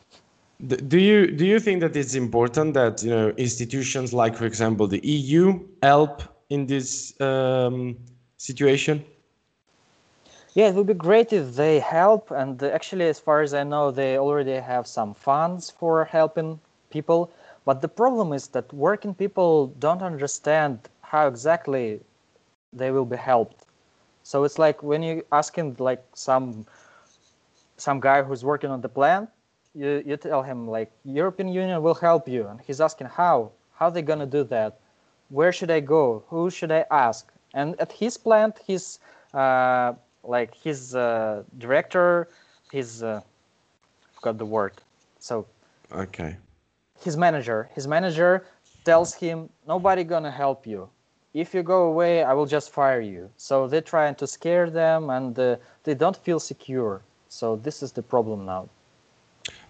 Do 0.65 0.99
you 0.99 1.27
do 1.27 1.45
you 1.45 1.59
think 1.59 1.81
that 1.81 1.97
it's 1.97 2.15
important 2.15 2.75
that 2.75 3.03
you 3.03 3.11
know 3.11 3.31
institutions 3.31 4.13
like, 4.13 4.37
for 4.37 4.47
example, 4.47 4.87
the 4.87 5.01
EU 5.05 5.59
help 5.83 6.23
in 6.51 6.67
this 6.67 7.21
um, 7.21 7.97
situation? 8.37 9.05
Yeah, 10.55 10.69
it 10.69 10.75
would 10.75 10.87
be 10.87 10.95
great 10.95 11.33
if 11.33 11.55
they 11.57 11.79
help. 11.81 12.31
And 12.31 12.63
actually, 12.63 13.07
as 13.09 13.19
far 13.19 13.41
as 13.43 13.55
I 13.55 13.63
know, 13.65 13.91
they 13.91 14.19
already 14.19 14.55
have 14.55 14.87
some 14.87 15.15
funds 15.15 15.71
for 15.71 16.05
helping 16.05 16.61
people. 16.91 17.31
But 17.65 17.81
the 17.81 17.89
problem 17.89 18.33
is 18.33 18.49
that 18.49 18.73
working 18.73 19.15
people 19.15 19.69
don't 19.79 20.03
understand 20.03 20.79
how 21.03 21.27
exactly 21.29 22.01
they 22.73 22.91
will 22.91 23.05
be 23.05 23.17
helped. 23.17 23.67
So 24.23 24.45
it's 24.45 24.59
like 24.59 24.83
when 24.83 25.03
you 25.03 25.25
asking 25.33 25.77
like 25.79 26.05
some 26.15 26.67
some 27.77 28.01
guy 28.01 28.23
who's 28.23 28.45
working 28.45 28.71
on 28.71 28.81
the 28.81 28.89
plant 28.89 29.29
you, 29.75 30.03
you 30.07 30.17
tell 30.17 30.43
him 30.43 30.69
like 30.69 30.91
European 31.05 31.49
Union 31.49 31.83
will 31.83 31.95
help 31.95 32.29
you, 32.29 32.47
and 32.47 32.61
he's 32.61 32.81
asking 32.81 33.09
how, 33.09 33.51
how 33.75 33.91
they 33.91 34.03
gonna 34.03 34.27
do 34.27 34.45
that, 34.45 34.79
where 35.31 35.53
should 35.53 35.71
I 35.71 35.81
go, 35.81 36.23
who 36.29 36.51
should 36.51 36.71
I 36.71 36.85
ask, 36.91 37.33
and 37.55 37.79
at 37.81 37.93
his 37.93 38.17
plant, 38.17 38.61
his 38.67 38.99
uh, 39.35 39.95
like 40.25 40.55
his 40.55 40.95
uh, 40.95 41.43
director, 41.59 42.29
his 42.71 43.03
uh, 43.03 43.21
got 44.23 44.39
the 44.39 44.47
word, 44.47 44.75
so 45.19 45.47
okay, 45.93 46.37
his 47.03 47.17
manager, 47.17 47.69
his 47.75 47.87
manager 47.87 48.45
tells 48.85 49.15
him 49.15 49.49
nobody 49.67 50.05
gonna 50.05 50.31
help 50.31 50.67
you. 50.67 50.89
If 51.35 51.55
you 51.55 51.63
go 51.63 51.85
away, 51.85 52.23
I 52.23 52.35
will 52.35 52.47
just 52.47 52.71
fire 52.71 53.01
you. 53.01 53.31
So 53.37 53.67
they're 53.67 53.81
trying 53.81 54.17
to 54.17 54.27
scare 54.27 54.69
them, 54.69 55.11
and 55.11 55.39
uh, 55.39 55.57
they 55.85 55.95
don't 55.95 56.17
feel 56.17 56.39
secure. 56.39 57.03
So 57.29 57.57
this 57.57 57.83
is 57.83 57.93
the 57.93 58.03
problem 58.03 58.45
now. 58.45 58.69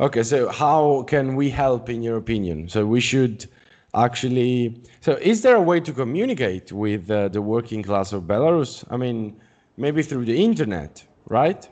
Okay, 0.00 0.22
so 0.22 0.48
how 0.48 1.02
can 1.02 1.36
we 1.36 1.48
help 1.48 1.88
in 1.88 2.02
your 2.02 2.16
opinion? 2.16 2.68
So 2.68 2.84
we 2.84 3.00
should 3.00 3.46
actually. 3.94 4.74
So 5.00 5.12
is 5.20 5.42
there 5.42 5.56
a 5.56 5.62
way 5.62 5.78
to 5.80 5.92
communicate 5.92 6.72
with 6.72 7.10
uh, 7.10 7.28
the 7.28 7.40
working 7.40 7.82
class 7.82 8.12
of 8.12 8.24
Belarus? 8.24 8.84
I 8.90 8.96
mean, 8.96 9.36
maybe 9.76 10.02
through 10.02 10.24
the 10.24 10.44
internet, 10.44 11.04
right? 11.28 11.68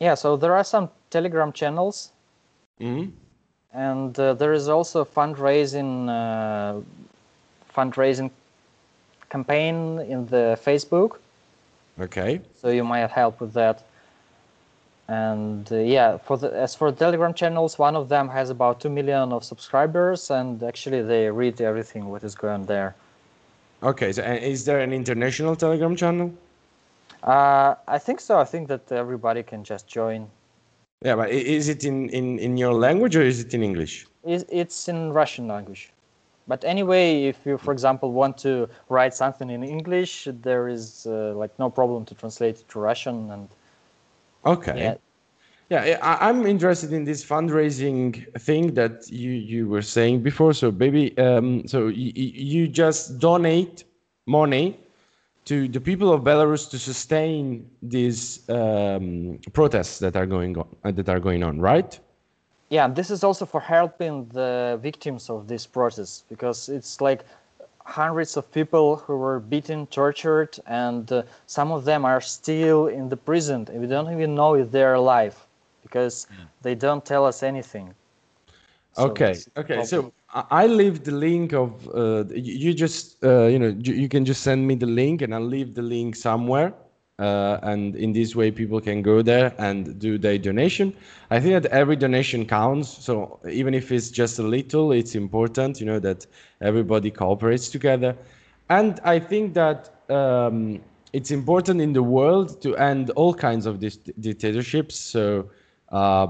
Yeah. 0.00 0.14
So 0.14 0.36
there 0.36 0.54
are 0.54 0.64
some 0.64 0.90
Telegram 1.10 1.52
channels. 1.52 2.12
Mm-hmm. 2.80 3.10
And 3.72 4.18
uh, 4.18 4.34
there 4.34 4.52
is 4.52 4.68
also 4.68 5.04
fundraising 5.04 6.08
uh, 6.08 6.80
fundraising 7.74 8.30
campaign 9.28 9.98
in 10.00 10.26
the 10.26 10.58
Facebook. 10.64 11.18
Okay. 12.00 12.40
So 12.60 12.70
you 12.70 12.84
might 12.84 13.10
help 13.10 13.40
with 13.40 13.52
that 13.54 13.84
and 15.08 15.70
uh, 15.70 15.76
yeah 15.76 16.16
for 16.16 16.36
the 16.36 16.52
as 16.52 16.74
for 16.74 16.90
telegram 16.90 17.32
channels 17.32 17.78
one 17.78 17.94
of 17.94 18.08
them 18.08 18.28
has 18.28 18.50
about 18.50 18.80
2 18.80 18.88
million 18.88 19.32
of 19.32 19.44
subscribers 19.44 20.30
and 20.30 20.62
actually 20.64 21.00
they 21.00 21.30
read 21.30 21.60
everything 21.60 22.08
what 22.08 22.24
is 22.24 22.34
going 22.34 22.54
on 22.54 22.66
there 22.66 22.94
okay 23.82 24.12
so 24.12 24.22
is 24.22 24.64
there 24.64 24.80
an 24.80 24.92
international 24.92 25.56
telegram 25.56 25.96
channel? 25.96 26.32
Uh, 27.22 27.74
i 27.88 27.98
think 27.98 28.20
so. 28.20 28.38
I 28.38 28.44
think 28.44 28.68
that 28.68 28.92
everybody 28.92 29.42
can 29.42 29.64
just 29.64 29.86
join. 29.86 30.28
Yeah 31.04 31.16
but 31.16 31.30
is 31.30 31.68
it 31.68 31.84
in 31.84 32.08
in, 32.10 32.38
in 32.38 32.56
your 32.56 32.74
language 32.74 33.16
or 33.16 33.22
is 33.22 33.40
it 33.40 33.54
in 33.54 33.62
english? 33.62 34.06
It's 34.24 34.88
in 34.88 35.12
russian 35.12 35.46
language. 35.48 35.92
But 36.48 36.64
anyway 36.64 37.24
if 37.24 37.38
you 37.44 37.58
for 37.58 37.72
example 37.72 38.12
want 38.12 38.38
to 38.38 38.68
write 38.88 39.14
something 39.14 39.50
in 39.50 39.62
english 39.64 40.28
there 40.42 40.68
is 40.68 41.06
uh, 41.06 41.34
like 41.34 41.52
no 41.58 41.68
problem 41.70 42.04
to 42.04 42.14
translate 42.14 42.56
it 42.60 42.68
to 42.68 42.80
russian 42.80 43.30
and 43.30 43.48
Okay. 44.44 44.78
Yeah. 44.78 44.94
Yeah, 45.68 45.98
I, 46.00 46.28
am 46.28 46.46
interested 46.46 46.92
in 46.92 47.02
this 47.02 47.24
fundraising 47.24 48.40
thing 48.40 48.74
that 48.74 49.10
you, 49.10 49.32
you 49.32 49.68
were 49.68 49.82
saying 49.82 50.22
before. 50.22 50.52
So, 50.52 50.70
baby, 50.70 51.16
um, 51.18 51.66
so 51.66 51.86
y- 51.86 52.12
you 52.14 52.68
just 52.68 53.18
donate 53.18 53.82
money 54.26 54.78
to 55.46 55.66
the 55.66 55.80
people 55.80 56.12
of 56.12 56.22
Belarus 56.22 56.70
to 56.70 56.78
sustain 56.78 57.68
these 57.82 58.48
um, 58.48 59.40
protests 59.52 59.98
that 59.98 60.14
are 60.14 60.26
going 60.26 60.56
on. 60.56 60.68
Uh, 60.84 60.92
that 60.92 61.08
are 61.08 61.18
going 61.18 61.42
on, 61.42 61.60
right? 61.60 61.98
Yeah, 62.68 62.86
this 62.86 63.10
is 63.10 63.24
also 63.24 63.44
for 63.44 63.60
helping 63.60 64.26
the 64.26 64.78
victims 64.80 65.28
of 65.28 65.48
this 65.48 65.66
process 65.66 66.22
because 66.28 66.68
it's 66.68 67.00
like 67.00 67.24
hundreds 67.84 68.36
of 68.36 68.52
people 68.52 68.96
who 68.96 69.16
were 69.16 69.40
beaten, 69.40 69.88
tortured, 69.88 70.58
and 70.66 71.10
uh, 71.10 71.22
some 71.46 71.72
of 71.72 71.84
them 71.84 72.04
are 72.04 72.20
still 72.20 72.86
in 72.86 73.08
the 73.08 73.16
prison. 73.16 73.66
We 73.72 73.88
don't 73.88 74.12
even 74.12 74.36
know 74.36 74.54
if 74.54 74.70
they're 74.70 74.94
alive 74.94 75.45
because 75.86 76.26
yeah. 76.30 76.44
they 76.62 76.74
don't 76.74 77.04
tell 77.04 77.24
us 77.24 77.42
anything. 77.42 77.94
So 78.92 79.10
okay, 79.10 79.34
okay. 79.56 79.84
So 79.84 80.12
I 80.32 80.66
leave 80.66 81.04
the 81.04 81.12
link 81.12 81.52
of 81.52 81.70
uh, 81.94 82.24
you 82.34 82.72
just 82.74 83.22
uh, 83.24 83.46
you 83.52 83.58
know 83.58 83.70
you 84.04 84.08
can 84.08 84.24
just 84.24 84.42
send 84.42 84.66
me 84.66 84.74
the 84.74 84.90
link 85.00 85.22
and 85.22 85.34
I'll 85.34 85.50
leave 85.56 85.74
the 85.74 85.82
link 85.82 86.16
somewhere 86.16 86.72
uh, 87.18 87.58
and 87.62 87.96
in 87.96 88.12
this 88.12 88.36
way 88.36 88.50
people 88.50 88.80
can 88.80 89.02
go 89.02 89.22
there 89.22 89.54
and 89.58 89.98
do 89.98 90.18
their 90.18 90.38
donation 90.38 90.94
i 91.30 91.40
think 91.40 91.62
that 91.62 91.70
every 91.72 91.96
donation 91.96 92.44
counts 92.44 92.88
so 92.88 93.38
even 93.50 93.74
if 93.74 93.90
it's 93.90 94.10
just 94.10 94.38
a 94.38 94.42
little 94.42 94.92
it's 94.92 95.14
important 95.14 95.80
you 95.80 95.86
know 95.86 95.98
that 95.98 96.26
everybody 96.60 97.10
cooperates 97.10 97.68
together 97.68 98.14
and 98.68 99.00
i 99.04 99.18
think 99.18 99.54
that 99.54 99.90
um, 100.10 100.80
it's 101.12 101.30
important 101.30 101.80
in 101.80 101.92
the 101.92 102.02
world 102.02 102.60
to 102.60 102.76
end 102.76 103.10
all 103.10 103.32
kinds 103.32 103.64
of 103.66 103.80
dictatorships 103.80 104.96
so 104.96 105.48
uh, 105.90 106.26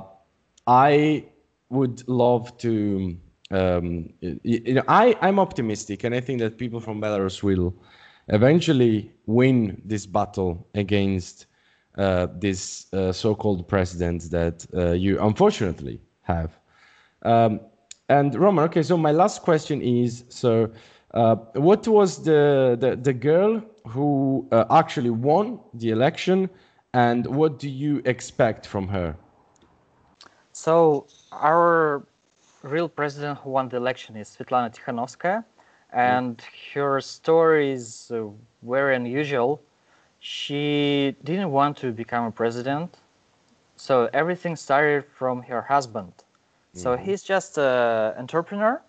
i 0.66 1.24
would 1.70 2.06
love 2.08 2.56
to 2.58 3.16
um, 3.50 4.12
you, 4.20 4.74
know, 4.74 4.82
I 4.88 5.16
I'm 5.20 5.38
optimistic, 5.38 6.04
and 6.04 6.14
I 6.14 6.20
think 6.20 6.40
that 6.40 6.58
people 6.58 6.80
from 6.80 7.00
Belarus 7.00 7.42
will 7.42 7.74
eventually 8.28 9.12
win 9.26 9.80
this 9.84 10.04
battle 10.04 10.66
against 10.74 11.46
uh, 11.96 12.26
this 12.38 12.92
uh, 12.92 13.12
so-called 13.12 13.68
president 13.68 14.30
that 14.30 14.66
uh, 14.74 14.92
you 14.92 15.20
unfortunately 15.22 16.00
have. 16.22 16.58
Um, 17.22 17.60
and 18.08 18.34
Roman, 18.34 18.64
okay, 18.64 18.82
so 18.82 18.96
my 18.96 19.12
last 19.12 19.42
question 19.42 19.80
is: 19.80 20.24
so, 20.28 20.70
uh, 21.14 21.36
what 21.54 21.86
was 21.86 22.24
the, 22.24 22.76
the 22.80 22.96
the 22.96 23.12
girl 23.12 23.62
who 23.86 24.48
uh, 24.50 24.64
actually 24.70 25.10
won 25.10 25.60
the 25.74 25.90
election, 25.90 26.50
and 26.94 27.26
what 27.26 27.60
do 27.60 27.68
you 27.68 28.02
expect 28.04 28.66
from 28.66 28.88
her? 28.88 29.16
So 30.56 31.04
our 31.32 32.02
real 32.62 32.88
president 32.88 33.40
who 33.40 33.50
won 33.50 33.68
the 33.68 33.76
election 33.76 34.16
is 34.16 34.34
Svetlana 34.34 34.74
Tikhanovskaya, 34.74 35.44
and 35.92 36.40
her 36.72 36.98
story 37.02 37.72
is 37.72 38.10
uh, 38.10 38.24
very 38.62 38.96
unusual. 38.96 39.60
She 40.18 41.14
didn't 41.22 41.50
want 41.50 41.76
to 41.82 41.92
become 41.92 42.24
a 42.24 42.30
president, 42.30 42.96
so 43.76 44.08
everything 44.14 44.56
started 44.56 45.04
from 45.04 45.42
her 45.42 45.60
husband. 45.60 46.14
So 46.72 46.96
he's 46.96 47.22
just 47.22 47.58
an 47.58 48.14
entrepreneur, 48.16 48.80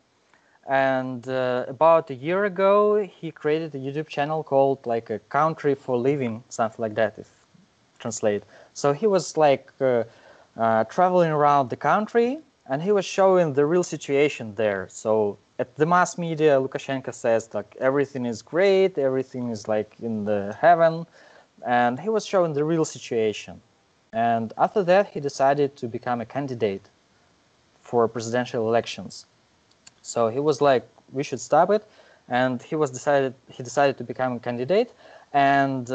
and 0.69 1.27
uh, 1.27 1.65
about 1.67 2.10
a 2.10 2.15
year 2.15 2.45
ago, 2.45 3.01
he 3.19 3.30
created 3.30 3.75
a 3.75 3.77
YouTube 3.77 4.08
channel 4.08 4.41
called 4.41 4.86
like 4.86 5.10
a 5.10 5.19
country 5.19 5.75
for 5.75 5.97
living, 5.97 6.45
something 6.47 6.82
like 6.82 6.95
that, 6.95 7.19
if 7.19 7.30
translate. 7.99 8.43
So 8.73 8.93
he 8.93 9.06
was 9.06 9.36
like 9.36 9.73
uh, 9.82 10.06
uh, 10.58 10.84
traveling 10.86 11.32
around 11.32 11.70
the 11.70 11.76
country, 11.76 12.39
and 12.70 12.82
he 12.82 12.91
was 12.91 13.06
showing 13.06 13.54
the 13.54 13.65
real 13.65 13.84
situation 13.84 14.56
there. 14.56 14.88
So 14.89 15.38
at 15.60 15.76
the 15.76 15.86
mass 15.86 16.17
media, 16.17 16.60
Lukashenko 16.60 17.13
says 17.13 17.54
like 17.54 17.76
everything 17.80 18.26
is 18.26 18.41
great, 18.41 18.98
everything 18.98 19.50
is 19.50 19.67
like 19.67 19.93
in 20.02 20.26
the 20.26 20.56
heaven, 20.60 21.06
and 21.65 22.00
he 22.00 22.10
was 22.10 22.26
showing 22.26 22.54
the 22.54 22.63
real 22.63 22.86
situation. 22.86 23.62
And 24.13 24.54
after 24.58 24.84
that, 24.84 25.08
he 25.08 25.20
decided 25.20 25.76
to 25.78 25.88
become 25.88 26.22
a 26.22 26.26
candidate 26.26 26.89
for 27.82 28.08
presidential 28.08 28.67
elections. 28.67 29.26
So 30.02 30.30
he 30.30 30.39
was 30.39 30.62
like, 30.62 30.88
we 31.12 31.24
should 31.24 31.39
stop 31.39 31.70
it, 31.70 31.86
and 32.28 32.62
he 32.62 32.76
was 32.76 32.91
decided 32.91 33.34
he 33.50 33.63
decided 33.63 33.98
to 33.98 34.04
become 34.04 34.34
a 34.34 34.39
candidate. 34.39 34.91
And 35.34 35.89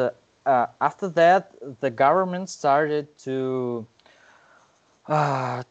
uh, 0.46 0.66
after 0.80 1.08
that, 1.08 1.52
the 1.80 1.90
government 1.90 2.48
started 2.48 3.06
to 3.20 3.86
uh, 5.08 5.62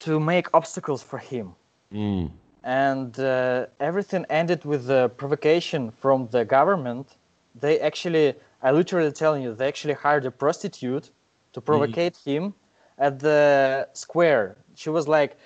to 0.00 0.20
make 0.20 0.48
obstacles 0.54 1.02
for 1.02 1.18
him, 1.18 1.54
Mm. 1.92 2.30
and 2.62 3.18
uh, 3.20 3.66
everything 3.80 4.24
ended 4.30 4.64
with 4.64 4.86
the 4.86 5.08
provocation 5.16 5.90
from 5.90 6.28
the 6.30 6.44
government. 6.44 7.16
They 7.60 7.80
actually, 7.80 8.34
I 8.62 8.72
literally 8.72 9.12
telling 9.12 9.42
you, 9.42 9.54
they 9.54 9.68
actually 9.68 9.94
hired 9.94 10.26
a 10.26 10.30
prostitute 10.30 11.10
to 11.52 11.60
provocate 11.60 12.16
him 12.24 12.54
at 12.98 13.20
the 13.20 13.88
square. 13.92 14.56
She 14.74 14.90
was 14.90 15.06
like, 15.08 15.36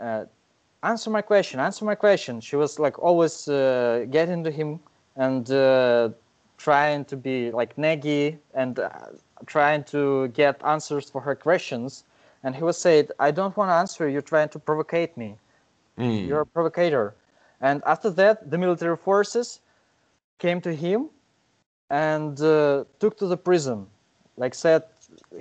uh, 0.00 0.24
"Answer 0.82 1.10
my 1.10 1.22
question, 1.22 1.60
answer 1.60 1.84
my 1.84 1.94
question." 1.94 2.40
She 2.40 2.56
was 2.56 2.78
like 2.78 2.98
always 2.98 3.48
uh, 3.48 4.06
getting 4.10 4.44
to 4.44 4.50
him 4.50 4.80
and 5.16 5.50
uh, 5.50 6.10
trying 6.56 7.04
to 7.06 7.16
be 7.16 7.50
like 7.50 7.76
naggy 7.76 8.38
and 8.54 8.78
uh, 8.78 8.88
trying 9.46 9.84
to 9.84 10.28
get 10.28 10.62
answers 10.64 11.10
for 11.10 11.20
her 11.20 11.34
questions. 11.34 12.04
And 12.42 12.54
he 12.54 12.62
was 12.62 12.78
said, 12.78 13.12
"I 13.18 13.30
don't 13.30 13.56
want 13.56 13.70
to 13.70 13.74
answer. 13.74 14.08
You're 14.08 14.30
trying 14.34 14.50
to 14.50 14.58
provocate 14.58 15.16
me." 15.16 15.38
Mm. 15.98 16.26
you're 16.28 16.42
a 16.42 16.46
provocator. 16.46 17.14
And 17.60 17.82
after 17.84 18.10
that, 18.10 18.50
the 18.50 18.58
military 18.58 18.96
forces 18.96 19.60
came 20.38 20.60
to 20.60 20.72
him 20.72 21.10
and 21.90 22.40
uh, 22.40 22.84
took 23.00 23.18
to 23.18 23.26
the 23.26 23.36
prison. 23.36 23.86
Like 24.36 24.54
said, 24.54 24.84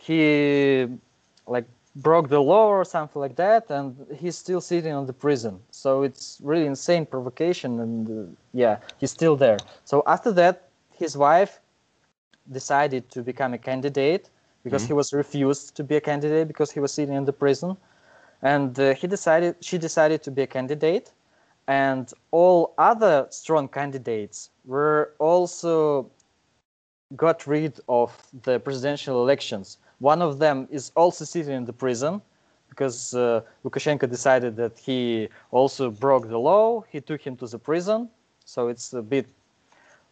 he 0.02 0.88
like 1.46 1.66
broke 1.98 2.30
the 2.30 2.40
law 2.40 2.68
or 2.68 2.84
something 2.86 3.20
like 3.20 3.36
that, 3.36 3.70
and 3.70 3.96
he's 4.18 4.36
still 4.36 4.62
sitting 4.62 4.94
on 4.94 5.06
the 5.06 5.14
prison. 5.14 5.60
So 5.70 6.02
it's 6.04 6.40
really 6.44 6.66
insane 6.66 7.06
provocation, 7.06 7.80
and 7.80 8.10
uh, 8.10 8.32
yeah, 8.54 8.78
he's 9.00 9.12
still 9.12 9.36
there. 9.36 9.58
So 9.86 10.02
after 10.08 10.32
that, 10.34 10.70
his 10.98 11.16
wife 11.16 11.60
decided 12.52 13.10
to 13.12 13.22
become 13.22 13.54
a 13.54 13.58
candidate 13.58 14.30
because 14.68 14.86
he 14.86 14.94
was 14.94 15.14
refused 15.14 15.76
to 15.78 15.84
be 15.84 15.96
a 15.96 16.02
candidate 16.02 16.48
because 16.48 16.70
he 16.72 16.80
was 16.80 16.92
sitting 16.92 17.16
in 17.16 17.26
the 17.26 17.34
prison. 17.34 17.78
And 18.42 18.78
uh, 18.80 18.94
he 18.94 19.08
decided 19.08 19.56
she 19.62 19.78
decided 19.78 20.22
to 20.24 20.32
be 20.32 20.42
a 20.42 20.48
candidate. 20.48 21.12
And 21.68 22.06
all 22.32 22.74
other 22.78 23.28
strong 23.30 23.68
candidates 23.68 24.50
were 24.66 25.14
also 25.20 26.12
got 27.16 27.48
rid 27.48 27.80
of 27.88 28.10
the 28.44 28.60
presidential 28.60 29.22
elections. 29.22 29.78
One 30.00 30.22
of 30.22 30.40
them 30.40 30.68
is 30.70 30.92
also 30.96 31.24
sitting 31.26 31.56
in 31.56 31.66
the 31.66 31.74
prison 31.74 32.22
because 32.70 33.14
uh, 33.14 33.42
lukashenko 33.64 34.10
decided 34.10 34.56
that 34.58 34.78
he 34.78 35.30
also 35.52 35.90
broke 35.90 36.28
the 36.28 36.38
law. 36.38 36.84
He 36.92 37.00
took 37.00 37.22
him 37.22 37.36
to 37.38 37.48
the 37.48 37.60
prison. 37.60 38.10
So 38.44 38.68
it's 38.68 38.94
a 38.94 39.02
bit 39.02 39.28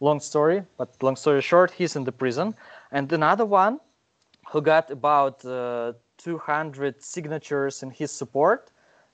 long 0.00 0.20
story 0.20 0.62
but 0.76 0.88
long 1.02 1.16
story 1.16 1.40
short 1.40 1.70
he's 1.70 1.96
in 1.96 2.04
the 2.04 2.12
prison. 2.12 2.54
And 2.92 3.12
another 3.12 3.44
one 3.44 3.80
who 4.50 4.60
got 4.60 4.90
about 4.90 5.44
uh, 5.44 5.92
200 6.18 7.02
signatures 7.02 7.82
in 7.82 7.90
his 7.90 8.10
support. 8.10 8.70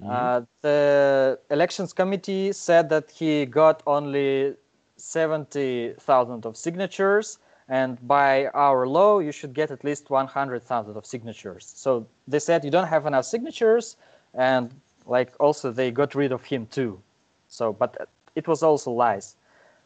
Uh, 0.09 0.43
the 0.63 1.39
elections 1.51 1.93
committee 1.93 2.53
said 2.53 2.89
that 2.89 3.11
he 3.11 3.47
got 3.47 3.83
only 3.87 4.55
70,000 4.97 6.47
of 6.47 6.57
signatures, 6.57 7.39
and 7.69 8.05
by 8.07 8.47
our 8.49 8.87
law, 8.87 9.21
you 9.21 9.33
should 9.33 9.55
get 9.55 9.71
at 9.71 9.85
least 9.85 10.11
100,000 10.11 10.97
of 10.97 11.07
signatures. 11.07 11.73
So 11.75 12.07
they 12.27 12.39
said 12.39 12.65
you 12.65 12.71
don't 12.71 12.89
have 12.89 13.07
enough 13.07 13.25
signatures, 13.25 13.97
and 14.35 14.71
like 15.07 15.33
also 15.41 15.71
they 15.71 15.91
got 15.91 16.15
rid 16.15 16.33
of 16.33 16.45
him 16.45 16.67
too. 16.67 17.01
So, 17.49 17.73
but 17.73 18.09
it 18.35 18.49
was 18.49 18.63
also 18.63 18.91
lies. 18.91 19.37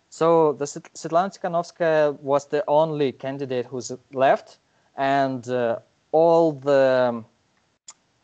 So 0.09 0.53
the 0.55 0.65
Svet- 0.65 0.93
Svetlana 0.95 1.37
Tikhanovskaya 1.37 2.19
was 2.21 2.47
the 2.47 2.65
only 2.69 3.13
candidate 3.13 3.67
who's 3.67 3.93
left, 4.13 4.59
and 4.97 5.49
uh, 5.49 5.79
all 6.13 6.53
the 6.53 7.23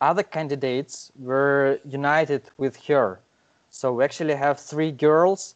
other 0.01 0.23
candidates 0.23 1.13
were 1.19 1.79
united 1.85 2.43
with 2.59 2.77
her. 2.87 3.21
So 3.71 3.93
we 3.93 4.05
actually 4.05 4.35
have 4.35 4.59
three 4.61 4.91
girls, 4.91 5.55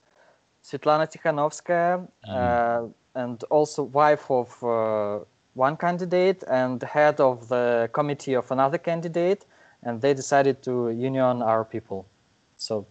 Svetlana 0.64 1.06
Tikhanovskaya, 1.10 2.06
uh, 2.28 2.86
and 3.14 3.42
also 3.50 3.82
wife 3.82 4.30
of 4.30 4.64
uh, 4.64 5.24
one 5.54 5.76
candidate 5.76 6.44
and 6.48 6.82
head 6.82 7.20
of 7.20 7.48
the 7.48 7.88
committee 7.92 8.34
of 8.34 8.50
another 8.50 8.78
candidate, 8.78 9.44
and 9.82 10.00
they 10.00 10.14
decided 10.14 10.62
to 10.62 10.90
union 10.90 11.42
our 11.42 11.64
people. 11.64 12.06
So 12.56 12.86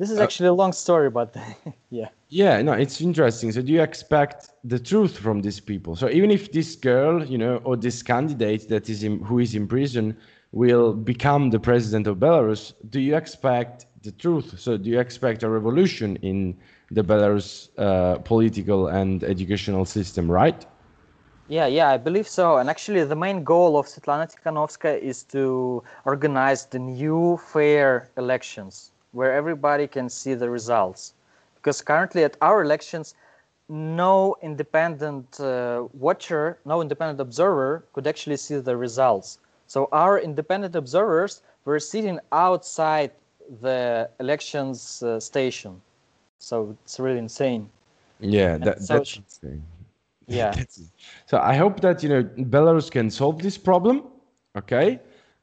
this 0.00 0.10
is 0.10 0.18
Uh, 0.18 0.24
actually 0.24 0.48
a 0.48 0.54
long 0.54 0.72
story, 0.72 1.10
but 1.10 1.36
yeah. 1.90 2.08
Yeah, 2.30 2.62
no, 2.62 2.72
it's 2.72 3.00
interesting. 3.02 3.52
So, 3.52 3.60
do 3.60 3.70
you 3.72 3.82
expect 3.82 4.50
the 4.64 4.78
truth 4.78 5.18
from 5.18 5.42
these 5.42 5.60
people? 5.60 5.94
So, 5.94 6.08
even 6.08 6.30
if 6.30 6.52
this 6.52 6.74
girl, 6.74 7.24
you 7.24 7.36
know, 7.36 7.56
or 7.64 7.76
this 7.76 8.02
candidate 8.02 8.68
that 8.70 8.88
is 8.88 9.04
in, 9.04 9.20
who 9.22 9.40
is 9.40 9.54
in 9.54 9.68
prison 9.68 10.16
will 10.52 10.94
become 10.94 11.50
the 11.50 11.60
president 11.60 12.06
of 12.06 12.16
Belarus, 12.16 12.72
do 12.88 12.98
you 12.98 13.14
expect 13.16 13.86
the 14.02 14.12
truth? 14.12 14.58
So, 14.58 14.78
do 14.78 14.88
you 14.88 14.98
expect 15.00 15.42
a 15.42 15.50
revolution 15.50 16.16
in 16.22 16.56
the 16.90 17.04
Belarus 17.04 17.68
uh, 17.76 18.18
political 18.20 18.88
and 18.88 19.22
educational 19.22 19.84
system? 19.84 20.30
Right? 20.30 20.64
Yeah, 21.48 21.66
yeah, 21.66 21.90
I 21.90 21.98
believe 21.98 22.28
so. 22.28 22.56
And 22.58 22.70
actually, 22.70 23.04
the 23.04 23.16
main 23.16 23.44
goal 23.44 23.76
of 23.78 23.86
Svetlana 23.86 24.26
Tikhanovskaya 24.32 24.98
is 24.98 25.24
to 25.24 25.82
organize 26.06 26.66
the 26.66 26.78
new 26.78 27.38
fair 27.52 28.10
elections 28.16 28.92
where 29.12 29.32
everybody 29.32 29.86
can 29.86 30.08
see 30.08 30.34
the 30.34 30.48
results. 30.48 31.14
Because 31.56 31.80
currently, 31.82 32.24
at 32.24 32.36
our 32.40 32.62
elections, 32.62 33.14
no 33.68 34.36
independent 34.42 35.38
uh, 35.40 35.86
watcher, 35.92 36.58
no 36.64 36.80
independent 36.80 37.20
observer 37.20 37.84
could 37.92 38.06
actually 38.06 38.36
see 38.36 38.56
the 38.58 38.76
results. 38.76 39.38
So, 39.66 39.88
our 39.92 40.18
independent 40.18 40.74
observers 40.74 41.42
were 41.64 41.78
sitting 41.78 42.18
outside 42.32 43.12
the 43.60 44.08
elections 44.18 45.02
uh, 45.02 45.20
station. 45.20 45.80
So, 46.38 46.76
it's 46.84 46.98
really 46.98 47.18
insane. 47.18 47.68
Yeah, 48.20 48.58
that, 48.58 48.80
so- 48.82 48.94
that's 48.98 49.16
insane. 49.16 49.62
Yeah. 50.26 50.50
That's- 50.56 50.80
so 51.26 51.38
I 51.38 51.54
hope 51.56 51.80
that 51.80 52.02
you 52.04 52.08
know 52.08 52.22
Belarus 52.22 52.88
can 52.90 53.10
solve 53.10 53.42
this 53.42 53.58
problem. 53.58 54.04
Okay, 54.56 55.00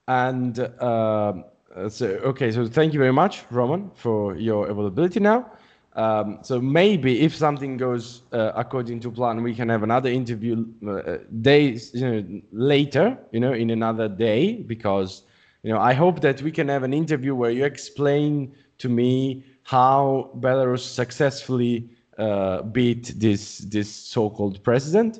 and 0.07 0.59
um, 0.81 1.43
uh, 1.77 1.89
so 1.89 2.07
okay, 2.07 2.51
so 2.51 2.67
thank 2.67 2.93
you 2.93 2.99
very 2.99 3.13
much, 3.13 3.43
Roman, 3.51 3.91
for 3.95 4.35
your 4.35 4.67
availability 4.67 5.19
now. 5.19 5.51
Um, 5.93 6.39
so 6.43 6.61
maybe 6.61 7.21
if 7.21 7.35
something 7.35 7.77
goes 7.77 8.21
uh, 8.31 8.51
according 8.55 8.99
to 9.01 9.11
plan, 9.11 9.41
we 9.41 9.55
can 9.55 9.69
have 9.69 9.83
another 9.83 10.09
interview 10.09 10.65
uh, 10.87 11.17
days 11.41 11.91
you 11.93 12.01
know, 12.01 12.41
later, 12.51 13.17
you 13.31 13.39
know, 13.39 13.53
in 13.53 13.71
another 13.71 14.07
day, 14.07 14.53
because 14.53 15.23
you 15.63 15.71
know 15.71 15.79
I 15.79 15.93
hope 15.93 16.21
that 16.21 16.41
we 16.41 16.51
can 16.51 16.67
have 16.69 16.83
an 16.83 16.93
interview 16.93 17.35
where 17.35 17.51
you 17.51 17.65
explain 17.65 18.53
to 18.77 18.89
me 18.89 19.43
how 19.63 20.31
Belarus 20.39 20.81
successfully 20.81 21.89
uh, 22.17 22.61
beat 22.61 23.13
this 23.17 23.59
this 23.59 23.89
so-called 23.89 24.63
president. 24.63 25.19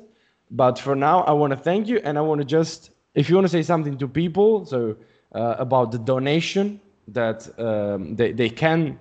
But 0.50 0.78
for 0.78 0.96
now, 0.96 1.22
I 1.24 1.32
want 1.32 1.52
to 1.52 1.58
thank 1.58 1.88
you, 1.88 2.00
and 2.04 2.16
I 2.16 2.22
want 2.22 2.40
to 2.40 2.44
just, 2.44 2.90
if 3.14 3.28
you 3.28 3.34
want 3.36 3.44
to 3.44 3.52
say 3.52 3.62
something 3.62 3.98
to 3.98 4.08
people, 4.08 4.64
so 4.64 4.96
about 5.32 5.92
the 5.92 5.98
donation 5.98 6.80
that 7.08 7.48
um, 7.58 8.16
they 8.16 8.32
they 8.32 8.48
can 8.48 8.98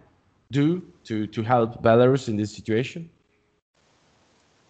do 0.51 0.81
to 1.03 1.27
to 1.27 1.41
help 1.43 1.81
Belarus 1.81 2.27
in 2.27 2.37
this 2.37 2.51
situation. 2.51 3.09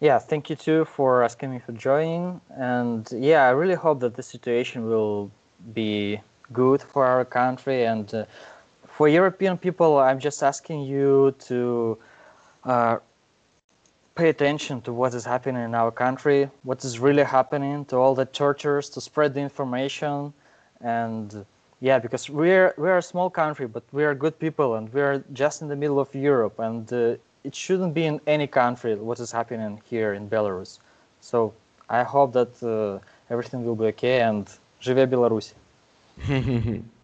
Yeah, 0.00 0.18
thank 0.18 0.48
you 0.48 0.56
too 0.56 0.84
for 0.84 1.24
asking 1.24 1.50
me 1.50 1.58
for 1.58 1.72
joining, 1.72 2.40
and 2.50 3.08
yeah, 3.12 3.46
I 3.46 3.50
really 3.50 3.74
hope 3.74 3.98
that 4.00 4.14
the 4.14 4.22
situation 4.22 4.86
will 4.86 5.30
be 5.74 6.20
good 6.52 6.82
for 6.82 7.04
our 7.04 7.24
country 7.24 7.84
and. 7.84 8.12
Uh, 8.14 8.24
for 8.98 9.06
European 9.06 9.56
people, 9.56 9.96
I'm 9.98 10.18
just 10.18 10.42
asking 10.42 10.80
you 10.82 11.32
to 11.46 11.98
uh, 12.64 12.98
pay 14.16 14.28
attention 14.28 14.80
to 14.80 14.92
what 14.92 15.14
is 15.14 15.24
happening 15.24 15.62
in 15.62 15.72
our 15.72 15.92
country, 15.92 16.50
what 16.64 16.84
is 16.84 16.98
really 16.98 17.22
happening, 17.22 17.84
to 17.84 17.96
all 17.96 18.16
the 18.16 18.24
tortures, 18.24 18.90
to 18.90 19.00
spread 19.00 19.34
the 19.34 19.40
information, 19.40 20.32
and 20.81 21.45
yeah, 21.81 21.99
because 21.99 22.29
we're 22.29 22.73
we're 22.77 22.97
a 22.97 23.01
small 23.01 23.29
country, 23.29 23.67
but 23.67 23.83
we 23.91 24.03
are 24.05 24.15
good 24.15 24.37
people, 24.39 24.75
and 24.75 24.91
we're 24.93 25.23
just 25.33 25.61
in 25.61 25.67
the 25.67 25.75
middle 25.75 25.99
of 25.99 26.13
Europe, 26.15 26.59
and 26.59 26.91
uh, 26.93 27.15
it 27.43 27.53
shouldn't 27.53 27.93
be 27.93 28.05
in 28.05 28.21
any 28.25 28.47
country 28.47 28.95
what 28.95 29.19
is 29.19 29.31
happening 29.31 29.81
here 29.89 30.13
in 30.13 30.29
Belarus. 30.29 30.79
So 31.21 31.53
I 31.89 32.03
hope 32.03 32.33
that 32.33 32.53
uh, 32.63 32.99
everything 33.29 33.65
will 33.65 33.75
be 33.75 33.85
okay, 33.87 34.21
and 34.21 34.47
живе 34.81 35.09
Беларусь. 35.09 35.53